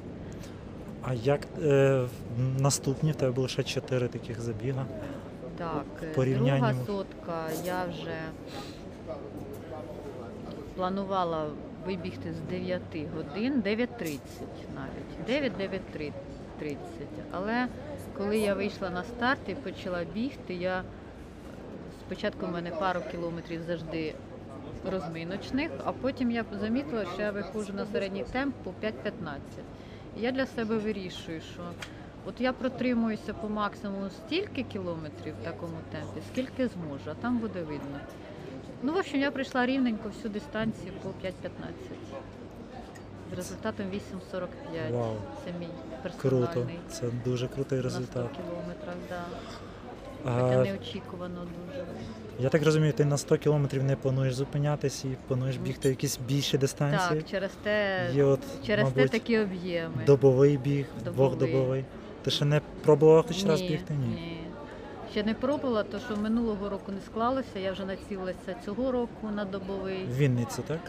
А 1.03 1.13
як 1.13 1.39
е, 1.63 2.05
наступні 2.59 3.11
в 3.11 3.15
тебе 3.15 3.31
було 3.31 3.47
ще 3.47 3.63
чотири 3.63 4.07
таких 4.07 4.41
забіга? 4.41 4.85
Так, 5.57 5.85
е, 6.03 6.07
порівнянні 6.15 6.59
друга 6.59 6.73
сотка 6.85 7.43
я 7.65 7.85
вже 7.85 8.15
планувала 10.75 11.47
вибігти 11.85 12.33
з 12.33 12.39
9 12.51 12.81
годин, 13.15 13.61
9.30 13.65 14.19
навіть. 14.75 15.43
9-9.30. 15.51 16.75
Але 17.31 17.67
коли 18.17 18.37
я 18.37 18.53
вийшла 18.53 18.89
на 18.89 19.03
старт 19.03 19.39
і 19.47 19.55
почала 19.55 20.03
бігти, 20.13 20.53
я 20.53 20.83
спочатку 22.09 22.45
в 22.45 22.51
мене 22.51 22.71
пару 22.71 23.01
кілометрів 23.11 23.61
завжди 23.67 24.15
розминочних, 24.91 25.71
а 25.85 25.91
потім 25.91 26.31
я 26.31 26.45
замітила, 26.61 27.05
що 27.13 27.21
я 27.21 27.31
виходжу 27.31 27.73
на 27.73 27.85
середній 27.85 28.23
темп 28.23 28.55
по 28.63 28.69
5.15. 28.69 29.37
І 30.17 30.21
я 30.21 30.31
для 30.31 30.45
себе 30.45 30.77
вирішую, 30.77 31.41
що 31.41 31.61
от 32.25 32.41
я 32.41 32.53
протримуюся 32.53 33.33
по 33.33 33.49
максимуму 33.49 34.09
стільки 34.09 34.63
кілометрів 34.63 35.33
в 35.41 35.43
такому 35.43 35.77
темпі, 35.91 36.21
скільки 36.31 36.67
зможу, 36.67 37.03
а 37.11 37.13
там 37.13 37.37
буде 37.37 37.61
видно. 37.61 37.99
Ну, 38.83 38.93
в 38.93 38.97
общем, 38.97 39.19
я 39.19 39.31
прийшла 39.31 39.65
рівненько 39.65 40.09
всю 40.09 40.31
дистанцію 40.33 40.93
по 41.03 41.09
5.15. 41.09 41.33
З 43.33 43.37
результатом 43.37 43.85
8.45. 43.85 44.91
Вау, 44.91 45.15
Це 45.45 45.51
мій 45.59 45.67
персональний. 46.03 46.47
круто. 46.53 46.69
Це 46.89 47.09
дуже 47.25 47.47
крутий 47.47 47.79
На 47.81 47.89
100 47.89 47.99
результат. 47.99 48.29
кілометрах, 48.37 48.95
да. 49.09 49.23
Хоча 50.23 50.63
неочікувано 50.63 51.39
дуже. 51.67 51.83
я 52.39 52.49
так 52.49 52.63
розумію, 52.65 52.93
ти 52.93 53.05
на 53.05 53.17
100 53.17 53.37
кілометрів 53.37 53.83
не 53.83 53.95
плануєш 53.95 54.35
зупинятись 54.35 55.05
і 55.05 55.07
плануєш 55.27 55.57
бігти 55.57 55.89
якісь 55.89 56.19
більші 56.27 56.57
дистанції. 56.57 57.21
Так, 57.21 57.29
через 57.29 57.51
те, 57.63 58.07
Є 58.15 58.23
от, 58.23 58.39
через 58.65 58.83
мабуть, 58.85 59.01
те 59.11 59.19
такі 59.19 59.39
об'єми. 59.39 60.03
добовий 60.05 60.57
біг, 60.57 60.85
Добовий. 61.05 61.13
двохдобовий. 61.37 61.85
Ти 62.23 62.31
ще 62.31 62.45
не 62.45 62.61
пробувала 62.83 63.21
хоч 63.21 63.45
раз 63.45 63.61
Ні, 63.61 63.67
бігти? 63.69 63.93
Ні. 63.93 64.07
Ні. 64.07 64.37
Ще 65.11 65.23
не 65.23 65.33
пробувала, 65.33 65.83
то 65.83 65.99
що 65.99 66.17
минулого 66.17 66.69
року 66.69 66.91
не 66.91 67.01
склалося. 67.05 67.59
Я 67.63 67.71
вже 67.71 67.85
націлилася 67.85 68.55
цього 68.65 68.91
року 68.91 69.27
на 69.35 69.45
добовий 69.45 70.05
В 70.05 70.17
Вінниці, 70.17 70.61
так? 70.67 70.79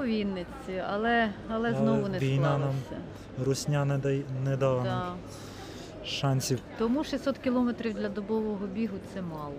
у 0.00 0.02
Вінниці, 0.04 0.82
але, 0.88 1.30
але 1.48 1.68
Але 1.68 1.74
знову 1.74 2.08
не 2.08 2.18
війна 2.18 2.58
нам 2.58 2.60
склалося. 2.84 3.06
Русня 3.44 3.84
не, 3.84 3.98
дай, 3.98 4.24
не 4.44 4.56
дала 4.56 4.84
нам 4.84 4.84
Да. 4.84 5.12
Шансів. 6.08 6.58
Тому 6.78 7.04
600 7.04 7.38
кілометрів 7.38 7.94
для 7.94 8.08
добового 8.08 8.66
бігу 8.66 8.96
це 9.14 9.22
мало 9.22 9.54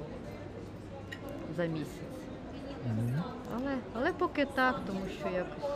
за 1.57 1.65
місяць. 1.65 1.87
Мгм. 2.85 3.23
Але, 3.55 3.75
але 3.93 4.13
поки 4.13 4.45
так, 4.45 4.81
тому 4.87 4.99
що 5.19 5.27
якось 5.29 5.69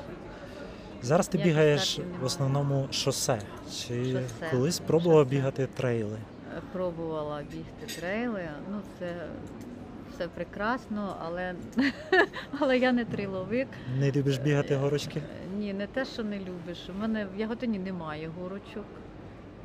Зараз 1.02 1.28
ти 1.28 1.38
бігаєш 1.38 2.00
в 2.22 2.26
основному 2.26 2.88
шосе. 2.92 3.40
Чи 3.72 4.06
Шосе. 4.06 4.26
колись 4.52 4.80
пробувала 4.80 5.24
Шосе. 5.24 5.36
бігати 5.36 5.68
трейли? 5.68 6.18
е, 6.58 6.62
пробувала 6.72 7.42
бігти 7.52 8.00
трейли. 8.02 8.48
Ну, 8.72 8.80
це 9.00 9.14
все 10.16 10.28
прекрасно, 10.28 11.16
але, 11.26 11.56
але 12.60 12.78
я 12.78 12.92
не 12.92 13.06
триловик. 13.06 13.68
Не 14.00 14.12
любиш 14.12 14.38
бігати 14.38 14.76
горочки? 14.76 15.20
Е, 15.20 15.58
Ні, 15.58 15.74
не 15.74 15.88
те, 15.88 16.06
що 16.06 16.24
не 16.24 16.40
любиш. 16.40 16.90
У 16.96 17.02
мене 17.02 17.28
в 17.36 17.40
Яготині 17.40 17.80
немає 17.80 18.32
горочок. 18.42 18.86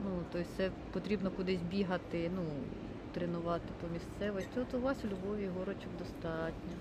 Ну, 0.05 0.11
тобто 0.33 0.49
це 0.57 0.71
потрібно 0.93 1.31
кудись 1.31 1.63
бігати, 1.71 2.31
ну, 2.37 2.43
тренувати 3.13 3.69
по 3.81 3.87
місцевості. 3.89 4.61
От 4.61 4.75
у 4.75 4.81
вас 4.81 4.97
у 5.05 5.09
Львові 5.09 5.49
горочок 5.59 5.91
достатньо. 5.99 6.73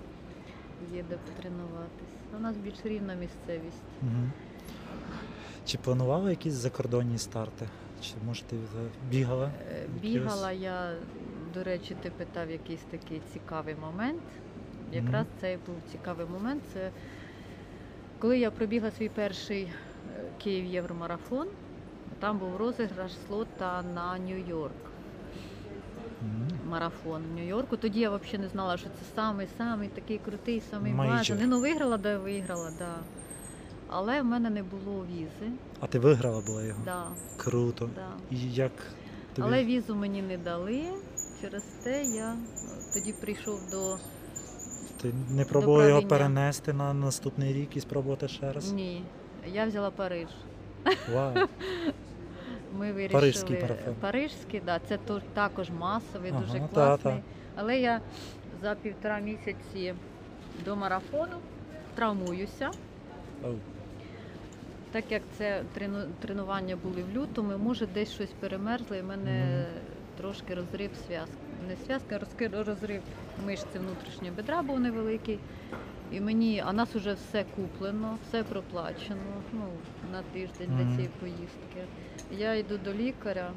Є 0.94 1.04
де 1.08 1.16
потренуватись. 1.16 2.14
У 2.38 2.40
нас 2.40 2.56
більш 2.56 2.76
рівна 2.84 3.14
місцевість. 3.14 3.82
Угу. 4.02 4.30
Чи 5.64 5.78
планувала 5.78 6.30
якісь 6.30 6.54
закордонні 6.54 7.18
старти? 7.18 7.68
Чи 8.02 8.14
може 8.26 8.42
ти 8.42 8.56
бігала? 9.10 9.50
Е, 9.72 9.86
Бігала 10.00 10.52
я, 10.52 10.92
до 11.54 11.64
речі, 11.64 11.96
ти 12.02 12.10
питав 12.10 12.50
якийсь 12.50 12.84
такий 12.90 13.20
цікавий 13.32 13.74
момент. 13.74 14.22
Якраз 14.92 15.26
цей 15.40 15.56
був 15.66 15.76
цікавий 15.92 16.26
момент. 16.26 16.62
Це 16.72 16.90
коли 18.18 18.38
я 18.38 18.50
пробігла 18.50 18.90
свій 18.90 19.08
перший 19.08 19.62
е, 19.62 19.70
Київ 20.38 20.64
Євромарафон, 20.64 21.48
там 22.20 22.38
був 22.38 22.56
розіграш 22.56 23.12
слота 23.28 23.82
на 23.94 24.18
Нью-Йорк. 24.18 24.88
Марафон 26.70 27.22
в 27.22 27.34
Нью-Йорку. 27.36 27.76
Тоді 27.76 28.00
я 28.00 28.10
взагалі 28.10 28.38
не 28.38 28.48
знала, 28.48 28.76
що 28.76 28.86
це 28.86 29.14
самий 29.14 29.48
самий 29.58 29.88
такий 29.88 30.18
крутий, 30.18 30.62
самий 30.70 30.92
бажаний. 30.92 31.46
Ну 31.46 31.60
виграла, 31.60 31.96
да 31.96 32.18
виграла, 32.18 32.70
да. 32.78 32.94
Але 33.88 34.22
в 34.22 34.24
мене 34.24 34.50
не 34.50 34.62
було 34.62 35.06
візи. 35.12 35.52
А 35.80 35.86
ти 35.86 35.98
виграла 35.98 36.42
була 36.46 36.62
його? 36.62 36.80
Да, 36.84 37.04
Круто. 37.36 37.90
да. 37.94 38.36
І 38.36 38.52
як 38.52 38.72
тобі? 39.34 39.48
Але 39.48 39.64
візу 39.64 39.94
мені 39.94 40.22
не 40.22 40.38
дали. 40.38 40.84
Через 41.40 41.62
те 41.62 42.04
я 42.04 42.32
е, 42.32 42.36
тоді 42.94 43.12
прийшов 43.12 43.60
до 43.70 43.96
Ти 45.02 45.12
не 45.30 45.44
пробувала 45.44 45.88
його 45.88 46.02
перенести 46.02 46.72
на 46.72 46.94
наступний 46.94 47.52
рік 47.52 47.76
і 47.76 47.80
спробувати 47.80 48.28
ще 48.28 48.52
раз? 48.52 48.72
Ні. 48.72 49.04
Я 49.52 49.66
взяла 49.66 49.90
Париж. 49.90 50.28
Вау. 51.14 51.34
Ми 52.78 52.92
вирішили 52.92 53.20
Паризький 53.20 53.60
марафон. 53.62 53.94
Парижський, 54.00 54.60
да, 54.66 54.78
це 54.78 54.96
то- 54.98 55.22
також 55.34 55.70
масовий, 55.70 56.30
Ага, 56.30 56.40
дуже 56.40 56.60
та, 56.60 56.66
класний. 56.68 57.14
та. 57.14 57.22
Але 57.56 57.78
я 57.80 58.00
за 58.62 58.74
півтора 58.74 59.18
місяці 59.18 59.94
до 60.64 60.76
марафону 60.76 61.36
травмуюся. 61.94 62.70
Оу. 63.44 63.54
Так 64.92 65.04
як 65.12 65.22
це 65.38 65.62
трену- 65.78 66.06
тренування 66.20 66.76
були 66.76 67.02
в 67.02 67.16
лютому, 67.16 67.58
може 67.58 67.86
десь 67.86 68.12
щось 68.12 68.30
перемерзло, 68.40 68.96
і 68.96 69.00
в 69.00 69.04
мене 69.04 69.44
Мгм. 69.44 69.64
трошки 70.18 70.54
розрив 70.54 70.90
зв'язки. 71.06 71.36
Не 71.68 71.76
зв'язки, 71.84 72.20
а 72.54 72.64
розрив 72.64 73.02
мишці 73.46 73.78
внутрішнього 73.78 74.34
бедра 74.36 74.62
був 74.62 74.80
невеликий. 74.80 75.38
І 76.12 76.20
мені, 76.20 76.62
а 76.66 76.72
нас 76.72 76.94
вже 76.94 77.12
все 77.12 77.44
куплено, 77.56 78.18
все 78.28 78.42
проплачено 78.42 79.20
ну, 79.52 79.60
на 80.12 80.22
тиждень 80.22 80.68
Мгм. 80.70 80.76
для 80.78 80.94
цієї 80.96 81.10
поїздки. 81.20 81.84
Я 82.30 82.54
йду 82.54 82.78
до 82.84 82.94
лікаря, 82.94 83.50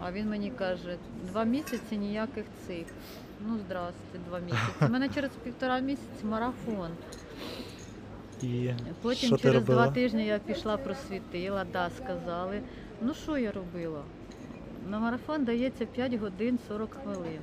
а 0.00 0.12
він 0.12 0.28
мені 0.28 0.50
каже, 0.50 0.96
два 1.26 1.44
місяці 1.44 1.96
ніяких 1.96 2.44
цих. 2.66 2.86
Ну, 3.46 3.58
здрасте, 3.66 4.18
два 4.28 4.38
місяці. 4.38 4.62
У 4.80 4.88
мене 4.88 5.08
через 5.08 5.30
півтора 5.44 5.78
місяці 5.80 6.24
марафон. 6.24 6.90
І 8.42 8.70
Потім 9.02 9.26
що 9.28 9.36
ти 9.36 9.42
через 9.42 9.54
робила? 9.62 9.82
два 9.84 9.94
тижні 9.94 10.26
я 10.26 10.38
пішла 10.38 10.76
просвітила, 10.76 11.64
да, 11.72 11.90
сказали. 11.90 12.60
Ну 13.00 13.14
що 13.14 13.38
я 13.38 13.52
робила? 13.52 14.02
На 14.90 14.98
марафон 14.98 15.44
дається 15.44 15.86
5 15.86 16.14
годин 16.14 16.58
40 16.68 16.94
хвилин. 16.94 17.40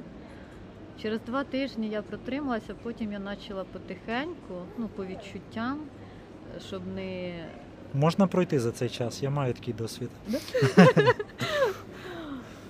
Через 1.02 1.20
два 1.22 1.44
тижні 1.44 1.90
я 1.90 2.02
протрималася, 2.02 2.74
потім 2.84 3.12
я 3.12 3.20
почала 3.20 3.64
потихеньку, 3.64 4.54
ну, 4.78 4.88
по 4.88 5.06
відчуттям, 5.06 5.80
щоб 6.68 6.82
не. 6.96 7.34
Можна 7.94 8.28
пройти 8.28 8.60
за 8.60 8.72
цей 8.72 8.90
час, 8.90 9.24
я 9.24 9.30
маю 9.30 9.54
такий 9.54 9.74
досвід. 9.74 10.10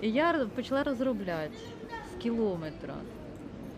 І 0.01 0.11
я 0.11 0.45
почала 0.55 0.83
розробляти 0.83 1.53
з 2.13 2.21
кілометра. 2.23 2.93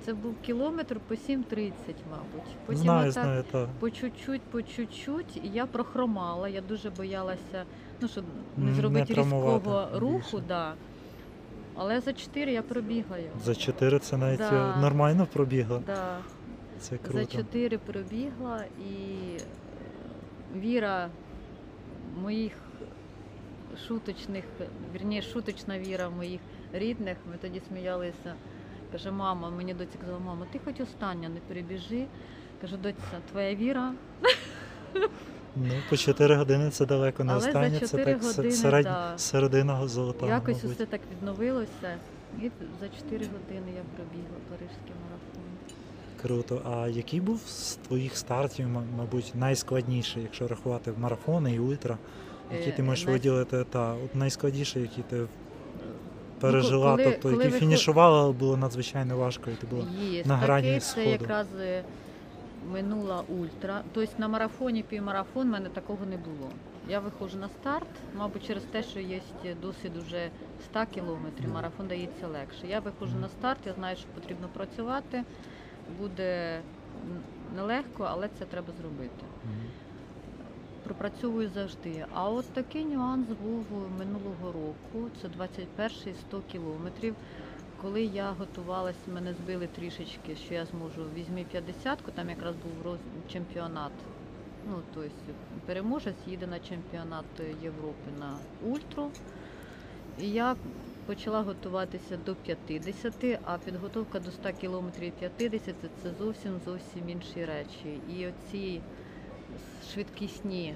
Це 0.06 0.14
був 0.14 0.36
кілометр 0.46 1.00
по 1.08 1.16
7.30, 1.16 1.72
мабуть. 2.12 2.56
Потім 2.66 2.82
знаю, 2.82 3.10
отак 3.10 3.24
знаю, 3.24 3.44
то. 3.52 3.70
по 3.80 3.90
чуть-чуть, 3.90 4.42
по 4.42 4.62
чуть-чуть, 4.62 5.38
і 5.44 5.48
я 5.54 5.66
прохромала. 5.66 6.50
Я 6.50 6.62
дуже 6.62 6.90
боялася, 6.90 7.64
ну 8.02 8.08
щоб 8.08 8.24
не 8.58 8.66
не 8.66 8.74
зробити 8.74 9.14
травмувати 9.14 9.58
різкого 9.58 9.90
руху, 9.94 10.42
да. 10.48 10.74
Але 11.76 12.02
за 12.02 12.14
4 12.14 12.52
я 12.54 12.62
пробігла 12.62 13.18
його. 13.18 13.40
За 13.44 13.56
4 13.56 14.00
це 14.00 14.18
навіть 14.18 14.40
Да. 14.40 14.74
е, 14.78 14.82
нормально 14.82 15.28
пробігло. 15.34 15.82
Да. 15.86 16.18
Це 16.80 16.90
За 16.96 17.12
круто. 17.12 17.38
4 17.38 17.78
пробігла 17.78 18.64
і 18.80 19.38
віра 20.60 21.10
моїх 22.22 22.52
шуточних, 23.88 24.44
вірніше, 24.94 25.30
шуточна 25.32 25.80
віра 25.80 26.10
моїх 26.10 26.42
рідних. 26.74 27.18
Ми 27.32 27.38
тоді 27.42 27.62
сміялися. 27.68 28.34
Каже, 28.92 29.12
мама, 29.12 29.50
мені 29.50 29.74
доці 29.74 29.98
казала, 30.02 30.20
мама, 30.20 30.46
ти 30.52 30.60
хоч 30.66 30.80
остання 30.82 31.30
не 31.30 31.40
перебіжи. 31.40 32.06
Кажу, 32.62 32.78
доця, 32.78 32.98
твоя 33.32 33.56
віра 33.56 33.94
Ну, 35.56 35.72
по 35.90 35.98
4 35.98 36.36
години 36.36 36.70
це 36.70 36.86
далеко 36.86 37.24
не 37.24 37.32
Але 37.32 37.42
за 37.42 37.48
останнє, 37.48 37.80
це 37.80 37.98
так 37.98 38.24
се- 38.24 38.28
години, 38.42 38.56
середнь- 38.56 38.84
да. 38.84 39.18
середина 39.18 39.88
золота. 39.88 40.28
Якось 40.28 40.56
мабуть. 40.64 40.72
усе 40.72 40.86
так 40.86 41.02
відновилося. 41.12 41.98
І 42.42 42.52
за 42.80 42.90
4 42.90 43.26
години 43.26 43.72
я 43.76 43.84
пробігла 43.96 44.38
парижський 44.50 44.94
марафон. 45.04 45.44
Круто. 46.26 46.62
А 46.72 46.88
який 46.88 47.22
був 47.22 47.42
з 47.48 47.76
твоїх 47.76 48.18
стартів, 48.18 48.68
мабуть, 48.98 49.32
найскладніший, 49.36 50.24
якщо 50.24 50.48
рахувати 50.48 50.92
в 50.92 51.00
марафони 51.00 51.54
і 51.54 51.60
ультра? 51.60 51.98
Які 52.52 52.70
Е, 52.70 52.72
ти 52.72 52.84
можеш 52.84 53.06
най- 53.06 53.14
виділити, 53.14 53.64
та 53.64 53.94
от 53.94 54.16
найскладніше, 54.16 54.80
які 54.80 55.02
ти 55.02 55.26
пережила, 56.40 56.92
коли- 56.92 57.04
тобто 57.04 57.22
коли 57.22 57.36
які 57.44 57.48
ви 57.50 57.60
фінішувала, 57.60 58.22
але 58.24 58.34
було 58.34 58.58
надзвичайно 58.58 59.18
важко, 59.18 59.52
і 59.52 59.54
ти 59.54 59.68
була. 59.68 59.86
Є 60.12 60.24
на 60.26 60.36
грані 60.38 60.68
таке, 60.68 60.82
сходу. 60.82 61.06
це 61.06 61.12
якраз 61.12 61.48
е, 61.60 61.84
минула 62.72 63.24
ультра. 63.28 63.82
Тобто 63.94 64.12
на 64.18 64.28
марафоні 64.28 64.84
півмарафон 64.84 65.48
в 65.48 65.52
мене 65.52 65.70
такого 65.70 66.06
не 66.06 66.18
було. 66.18 66.50
Я 66.90 67.00
виходжу 67.00 67.38
на 67.38 67.50
старт, 67.50 67.88
мабуть, 68.18 68.48
через 68.48 68.64
те, 68.64 68.84
що 68.84 69.00
є 69.00 69.22
досвід 69.62 69.92
уже 70.08 70.30
100 70.66 70.86
кілометрів, 70.94 71.50
марафон 71.54 71.88
дається 71.88 72.28
легше. 72.28 72.68
Я 72.70 72.80
виходжу 72.80 73.16
на 73.22 73.30
старт, 73.30 73.60
я 73.66 73.74
знаю, 73.74 73.96
що 73.98 74.06
потрібно 74.16 74.48
працювати. 74.54 75.24
Буде 76.00 76.62
нелегко, 77.56 78.04
але 78.04 78.30
це 78.40 78.46
треба 78.46 78.74
зробити. 78.82 79.26
Пропрацьовую 80.84 81.50
завжди. 81.50 82.06
А 82.14 82.30
от 82.30 82.46
такий 82.54 82.86
нюанс 82.86 83.28
був 83.44 83.66
минулого 84.00 84.52
року. 84.52 85.10
Це 85.22 85.28
21-й 85.28 86.14
100 86.14 86.42
кілометрів. 86.52 87.16
Коли 87.82 88.04
я 88.04 88.32
готувалась, 88.32 89.08
мене 89.14 89.34
збили 89.34 89.68
трішечки, 89.68 90.36
що 90.36 90.54
я 90.54 90.66
зможу 90.66 91.06
візьми 91.16 91.46
50-ку, 91.56 92.12
там 92.12 92.30
якраз 92.30 92.56
був 92.56 92.86
роз... 92.86 93.00
чемпіонат. 93.32 93.92
Ну, 94.70 94.82
тобто 94.94 95.10
переможець 95.66 96.28
їде 96.28 96.48
на 96.48 96.60
чемпіонат 96.60 97.26
Європи 97.64 98.12
на 98.20 98.38
ультру. 98.70 99.12
І 100.20 100.30
я 100.30 100.56
почала 101.06 101.42
готуватися 101.42 102.18
до 102.26 102.36
50, 102.36 103.40
а 103.46 103.58
підготовка 103.58 104.20
до 104.20 104.32
100 104.32 104.54
кілометрів 104.54 105.14
і 105.22 105.30
50 105.30 105.76
це 106.04 106.10
зовсім 106.20 106.60
зовсім 106.66 107.10
інші 107.10 107.46
речі. 107.46 108.00
І 108.18 108.28
оці 108.28 108.82
швидкісні 109.94 110.76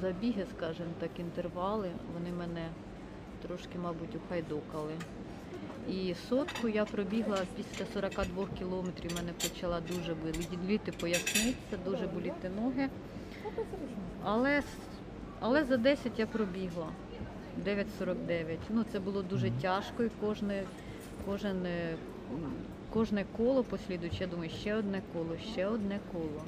забіги, 0.00 0.46
скажімо 0.56 0.90
так, 1.00 1.10
інтервали, 1.18 1.90
вони 2.14 2.32
мене 2.32 2.68
трошки, 3.42 3.78
мабуть, 3.78 4.16
ухайдукали. 4.16 4.92
І 5.90 6.14
сотку 6.28 6.68
я 6.68 6.84
пробігла 6.84 7.38
після 7.56 7.84
42 7.94 8.46
кілометрів, 8.58 9.12
мене 9.16 9.32
почала 9.32 9.80
дуже 9.80 10.14
боліти 10.14 10.92
поясниця, 10.92 11.76
дуже 11.84 12.06
боліти 12.06 12.50
ноги. 12.62 12.88
Але, 14.24 14.62
але 15.40 15.64
за 15.64 15.76
10 15.76 16.18
я 16.18 16.26
пробігла. 16.26 16.88
9.49. 17.66 18.56
Ну, 18.70 18.84
це 18.92 19.00
було 19.00 19.22
дуже 19.22 19.50
тяжко, 19.50 20.02
і 20.02 20.10
кожне, 20.20 20.62
кожен, 21.26 21.66
е, 21.66 21.94
кожне 22.92 23.24
коло 23.36 23.64
послідуючи, 23.64 24.16
я 24.20 24.26
думаю, 24.26 24.50
ще 24.50 24.74
одне 24.74 25.02
коло, 25.12 25.36
ще 25.52 25.66
одне 25.66 25.98
коло. 26.12 26.42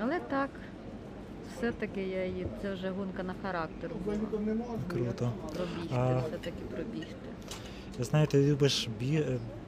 Але 0.00 0.20
так, 0.20 0.50
все-таки 1.56 2.02
я 2.02 2.24
її, 2.26 2.46
це 2.62 2.72
вже 2.74 2.90
гонка 2.90 3.22
на 3.22 3.34
характер. 3.42 3.90
була. 4.04 4.16
Круто. 4.88 5.32
Пробігти, 5.56 5.94
А- 5.96 6.18
все-таки 6.18 6.64
пробігти. 6.70 7.16
Знаєте, 7.98 8.42
любиш 8.42 8.88
бі... 9.00 9.24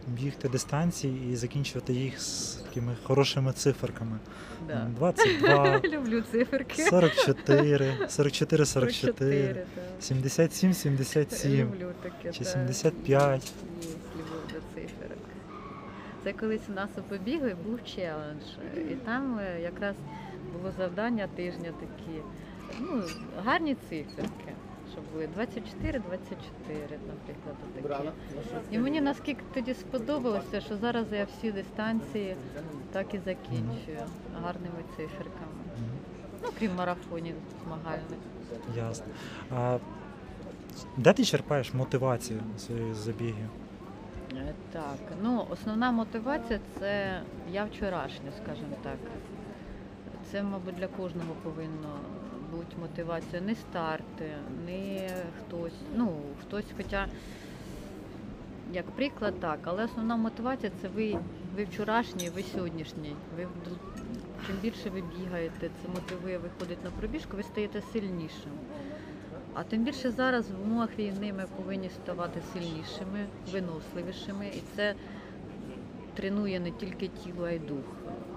бігти 0.06 0.48
дистанції 0.48 1.32
і 1.32 1.36
закінчувати 1.36 1.92
їх 1.92 2.20
з 2.20 2.54
такими 2.54 2.96
хорошими 3.02 3.52
циферками. 3.52 4.18
Да. 4.68 4.86
22, 4.96 5.80
Люблю 5.84 6.22
циферки. 6.32 6.82
44, 6.82 7.96
44, 8.08 8.08
44, 8.08 8.66
44, 8.66 9.54
так. 9.54 9.64
77, 10.00 10.74
77 10.74 11.60
Люблю 11.74 11.92
таке. 12.02 12.32
чи 12.32 12.38
так. 12.44 12.48
75. 12.48 13.42
Є 13.82 13.88
любов 14.16 14.40
до 14.52 14.80
циферок. 14.80 15.18
Це 16.24 16.32
колись 16.32 16.68
у 16.68 16.72
нас 16.72 16.90
у 16.98 17.02
побігли 17.02 17.56
був 17.66 17.78
челендж. 17.84 18.42
І 18.90 18.94
там 18.94 19.38
е, 19.38 19.60
якраз 19.60 19.94
було 20.52 20.72
завдання 20.78 21.28
тижня 21.36 21.70
такі. 21.80 22.18
Ну, 22.80 23.02
гарні 23.44 23.76
циферки, 23.88 24.52
щоб 24.94 25.04
були 25.12 25.26
24, 25.26 25.98
24, 25.98 26.98
наприклад, 27.08 27.56
такі. 27.74 28.04
І 28.70 28.78
мені 28.78 29.00
наскільки 29.00 29.42
тоді 29.54 29.74
сподобалося, 29.74 30.60
що 30.60 30.76
зараз 30.76 31.06
я 31.12 31.24
всі 31.24 31.52
дистанції 31.52 32.36
так 32.92 33.14
і 33.14 33.18
закінчую 33.18 33.98
гарними 34.42 34.82
циферками. 34.96 35.62
Ну, 36.42 36.48
крім 36.58 36.74
марафонів 36.74 37.34
змагальних. 37.64 38.18
Ясно. 38.76 39.06
А 39.56 39.78
де 40.96 41.12
ти 41.12 41.24
черпаєш 41.24 41.74
мотивацію 41.74 42.40
своїх 42.58 42.94
забігів? 42.94 43.48
Е, 44.32 44.54
Так, 44.72 44.98
ну 45.22 45.46
основна 45.50 45.92
мотивація 45.92 46.58
це 46.78 47.20
я 47.52 47.64
вчорашня, 47.64 48.30
скажімо 48.42 48.76
так. 48.82 48.96
Це, 50.32 50.42
мабуть, 50.42 50.74
для 50.74 50.86
кожного 50.86 51.34
повинно 51.42 51.98
бути 52.54 52.76
мотивація. 52.80 53.42
Не 53.42 53.54
старти, 53.54 54.30
не 54.66 55.08
хтось. 55.38 55.72
Ну, 55.96 56.12
хтось, 56.42 56.64
хоча, 56.76 57.06
як 58.72 58.90
приклад, 58.90 59.40
так, 59.40 59.58
але 59.64 59.84
основна 59.84 60.16
мотивація 60.16 60.72
це 60.82 60.88
ви, 60.88 61.18
ви 61.56 61.64
вчорашній, 61.64 62.30
ви 62.30 62.42
сьогоднішній. 62.42 63.16
Ви 63.36 63.46
чим 64.46 64.56
більше 64.62 64.90
ви 64.90 65.02
бігаєте, 65.18 65.70
це 65.82 65.88
мотивує 65.88 66.38
виходити 66.38 66.84
на 66.84 66.90
пробіжку, 66.90 67.36
ви 67.36 67.42
стаєте 67.42 67.82
сильнішим. 67.92 68.52
А 69.54 69.62
тим 69.62 69.84
більше 69.84 70.10
зараз 70.10 70.50
в 70.50 70.62
умовах 70.62 70.98
війни 70.98 71.32
ми 71.32 71.44
повинні 71.56 71.88
ставати 71.90 72.40
сильнішими, 72.52 73.26
виносливішими. 73.52 74.46
І 74.46 74.62
це 74.76 74.94
тренує 76.14 76.60
не 76.60 76.70
тільки 76.70 77.08
тіло, 77.08 77.44
а 77.44 77.50
й 77.50 77.58
дух. 77.58 77.84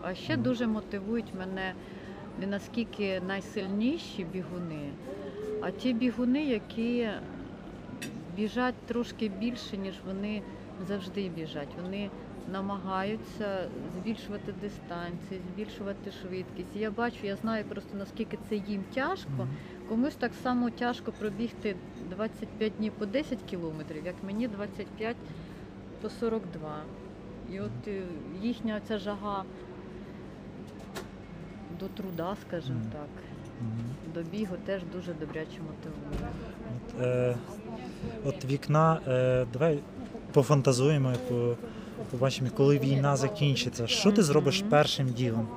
А 0.01 0.15
ще 0.15 0.37
дуже 0.37 0.67
мотивують 0.67 1.33
мене 1.39 1.73
не 2.39 2.47
наскільки 2.47 3.21
найсильніші 3.27 4.23
бігуни, 4.23 4.89
а 5.61 5.71
ті 5.71 5.93
бігуни, 5.93 6.45
які 6.45 7.09
біжать 8.35 8.75
трошки 8.87 9.29
більше, 9.29 9.77
ніж 9.77 9.95
вони 10.07 10.41
завжди 10.87 11.29
біжать. 11.29 11.69
Вони 11.81 12.09
намагаються 12.51 13.69
збільшувати 13.95 14.53
дистанції, 14.61 15.41
збільшувати 15.53 16.11
швидкість. 16.11 16.75
І 16.75 16.79
Я 16.79 16.91
бачу, 16.91 17.17
я 17.23 17.35
знаю 17.35 17.65
просто 17.65 17.97
наскільки 17.97 18.37
це 18.49 18.55
їм 18.55 18.83
тяжко. 18.93 19.47
Комусь 19.89 20.15
так 20.15 20.31
само 20.43 20.69
тяжко 20.69 21.11
пробігти 21.11 21.75
25 22.09 22.73
днів 22.77 22.93
по 22.93 23.05
10 23.05 23.39
кілометрів, 23.49 24.05
як 24.05 24.15
мені 24.23 24.47
25 24.47 25.15
по 26.01 26.09
42. 26.09 26.81
І 27.53 27.59
от 27.59 27.87
е, 27.87 28.01
їхня 28.41 28.81
ця 28.87 28.97
жага 28.97 29.43
до 31.79 31.87
труда, 31.87 32.35
скажімо 32.47 32.79
Мгм. 32.79 32.91
так, 32.91 33.07
Мгм. 33.61 34.13
до 34.13 34.21
бігу 34.37 34.55
теж 34.65 34.81
дуже 34.93 35.13
добряче 35.13 35.57
мотивує. 35.67 36.31
От, 36.97 37.01
е, 37.01 37.35
от 38.25 38.45
вікна, 38.45 38.99
е, 39.07 39.45
давай 39.53 39.79
пофантазуємо, 40.33 41.13
по, 41.29 41.55
побачимо, 42.11 42.49
коли 42.57 42.79
війна 42.79 43.15
закінчиться. 43.15 43.87
Що 43.87 44.11
ти 44.11 44.23
зробиш 44.23 44.63
першим 44.69 45.09
ділом? 45.09 45.47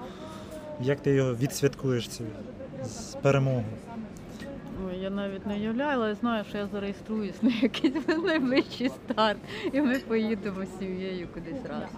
Як 0.80 1.00
ти 1.00 1.10
його 1.10 1.34
відсвяткуєш 1.34 2.08
цю 2.08 2.24
з 2.84 3.14
перемогу? 3.22 3.64
Я 5.00 5.10
навіть 5.10 5.46
не 5.46 5.54
уявляю, 5.54 5.98
але 6.00 6.08
я 6.08 6.14
знаю, 6.14 6.44
що 6.48 6.58
я 6.58 6.66
зареєструюсь 6.66 7.42
на 7.42 7.50
якийсь 7.62 8.08
найближчий 8.24 8.88
старт, 8.88 9.38
і 9.72 9.80
ми 9.80 9.98
поїдемо 9.98 10.64
з 10.64 10.78
сім'єю 10.78 11.28
кудись 11.34 11.64
разом. 11.68 11.88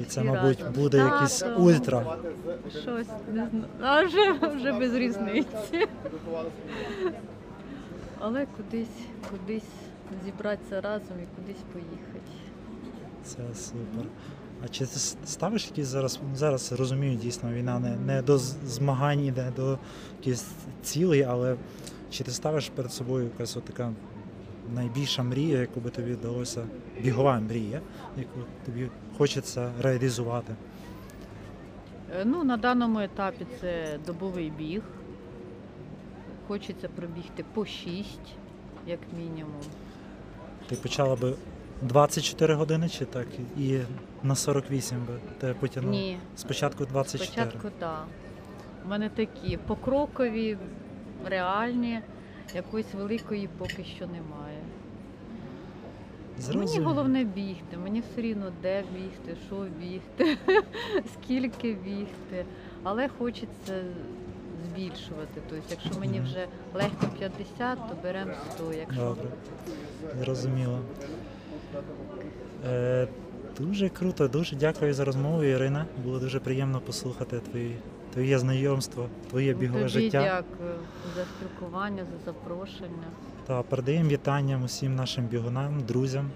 І 0.00 0.04
це, 0.04 0.22
мабуть, 0.22 0.64
буде 0.74 0.96
якийсь 0.98 1.38
Тато. 1.38 1.62
ультра. 1.62 2.16
Щось 2.70 3.06
не 3.32 3.48
знаю. 3.50 3.64
А 3.82 4.04
вже, 4.04 4.32
вже 4.32 4.72
без 4.72 4.94
різниці. 4.94 5.86
Але 8.18 8.46
кудись, 8.56 8.88
кудись 9.30 9.62
зібратися 10.24 10.80
разом 10.80 11.16
і 11.22 11.26
кудись 11.36 11.62
поїхати. 11.72 12.20
Це 13.24 13.36
супер. 13.54 14.04
А 14.64 14.68
чи 14.68 14.86
ти 14.86 14.96
с- 14.96 15.16
ставиш 15.26 15.66
якісь 15.66 15.86
зараз, 15.86 16.18
зараз 16.34 16.72
розумію, 16.72 17.16
дійсно, 17.16 17.52
війна 17.52 17.78
не, 17.78 17.96
не 17.96 18.22
до 18.22 18.38
з- 18.38 18.56
змагань 18.66 19.24
іде, 19.24 19.52
до 19.56 19.78
якихось 20.18 20.46
цілей, 20.82 21.22
але 21.22 21.56
чи 22.10 22.24
ти 22.24 22.30
ставиш 22.30 22.68
перед 22.68 22.92
собою 22.92 23.24
якась 23.24 23.56
от 23.56 23.64
така 23.64 23.92
найбільша 24.74 25.22
мрія, 25.22 25.58
яку 25.58 25.80
би 25.80 25.90
тобі 25.90 26.12
вдалося, 26.12 26.64
бігова 27.00 27.40
мрія, 27.40 27.80
яку 28.16 28.38
тобі 28.66 28.88
хочеться 29.18 29.72
реалізувати? 29.80 30.54
Е, 32.20 32.24
Ну, 32.24 32.44
на 32.44 32.56
даному 32.56 33.00
етапі 33.00 33.46
це 33.60 33.98
добовий 34.06 34.50
біг. 34.58 34.82
Хочеться 36.48 36.88
пробігти 36.88 37.44
по 37.54 37.66
6, 37.66 38.20
як 38.86 38.98
мінімум. 39.18 39.60
Ти 40.68 40.76
почала 40.76 41.16
би 41.16 41.34
24 41.82 42.54
години 42.54 42.88
чи 42.88 43.04
так? 43.04 43.26
І 43.58 43.78
на 44.22 44.34
48 44.34 44.98
би 45.06 45.12
тебе 45.38 45.54
потягнуло? 45.54 45.96
Ні, 45.96 46.18
Спочатку 46.36 46.84
24. 46.84 47.30
спочатку 47.32 47.68
так. 47.78 48.04
У 48.84 48.88
мене 48.88 49.08
такі 49.08 49.56
покрокові, 49.56 50.58
реальні, 51.26 52.00
якоїсь 52.54 52.94
великої 52.94 53.48
поки 53.58 53.84
що 53.84 54.06
немає. 54.06 54.49
Мені 56.54 56.78
головне 56.78 57.24
бігти. 57.24 57.76
Мені 57.82 58.00
все 58.00 58.20
рівно 58.20 58.52
де 58.62 58.84
бігти, 58.94 59.36
що 59.46 59.66
бігти, 59.80 60.38
скільки 61.14 61.72
бігти. 61.74 62.44
Але 62.82 63.08
хочеться 63.08 63.82
збільшувати. 64.68 65.40
Тобто, 65.48 65.64
якщо 65.70 66.00
мені 66.00 66.20
вже 66.20 66.46
легко 66.74 67.06
50, 67.18 67.78
то 67.88 67.96
беремо 68.02 68.32
100. 68.54 68.72
Якщо 68.72 69.00
Добре, 69.00 69.28
зрозуміло. 70.20 70.78
Е, 72.66 73.08
дуже 73.58 73.88
круто, 73.88 74.28
дуже 74.28 74.56
дякую 74.56 74.94
за 74.94 75.04
розмову, 75.04 75.42
Ірина. 75.44 75.86
Було 76.04 76.18
дуже 76.18 76.40
приємно 76.40 76.80
послухати 76.80 77.38
твої, 77.38 77.76
твоє 78.12 78.38
знайомство, 78.38 79.08
твоє 79.30 79.54
бігове 79.54 79.78
тобі 79.78 79.90
життя. 79.90 80.20
дякую 80.20 80.74
за 81.16 81.24
спілкування, 81.24 82.04
за 82.04 82.24
запрошення. 82.32 83.06
Та 83.46 83.62
передаємо 83.62 84.08
вітання 84.08 84.60
усім 84.64 84.94
нашим 84.94 85.24
бігунам, 85.24 85.80
друзям, 85.80 86.30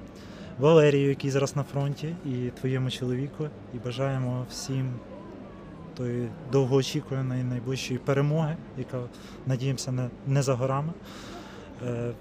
Валерію, 0.58 1.08
який 1.08 1.30
зараз 1.30 1.56
на 1.56 1.62
фронті, 1.62 2.16
і 2.26 2.50
твоєму 2.60 2.90
чоловіку. 2.90 3.48
І 3.74 3.78
бажаємо 3.78 4.46
всім 4.50 4.92
тої 5.96 6.28
довгоочікуваної 6.52 7.44
найближчої 7.44 7.98
перемоги, 7.98 8.56
яка 8.78 9.00
надіємося 9.46 9.92
не, 9.92 10.08
не 10.26 10.42
за 10.42 10.54
горами. 10.54 10.92
Е, 11.86 12.12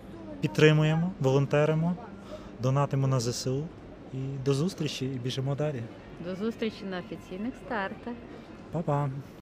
підтримуємо, 0.41 1.11
волонтеримо, 1.19 1.95
донатимо 2.59 3.07
на 3.07 3.19
ЗСУ. 3.19 3.63
І 4.13 4.17
до 4.45 4.53
зустрічі 4.53 5.05
і 5.05 5.19
біжимо 5.19 5.55
далі. 5.55 5.83
До 6.25 6.35
зустрічі 6.35 6.85
на 6.89 6.99
офіційних 6.99 7.53
стартах. 7.65 8.13
Па-па! 8.71 9.09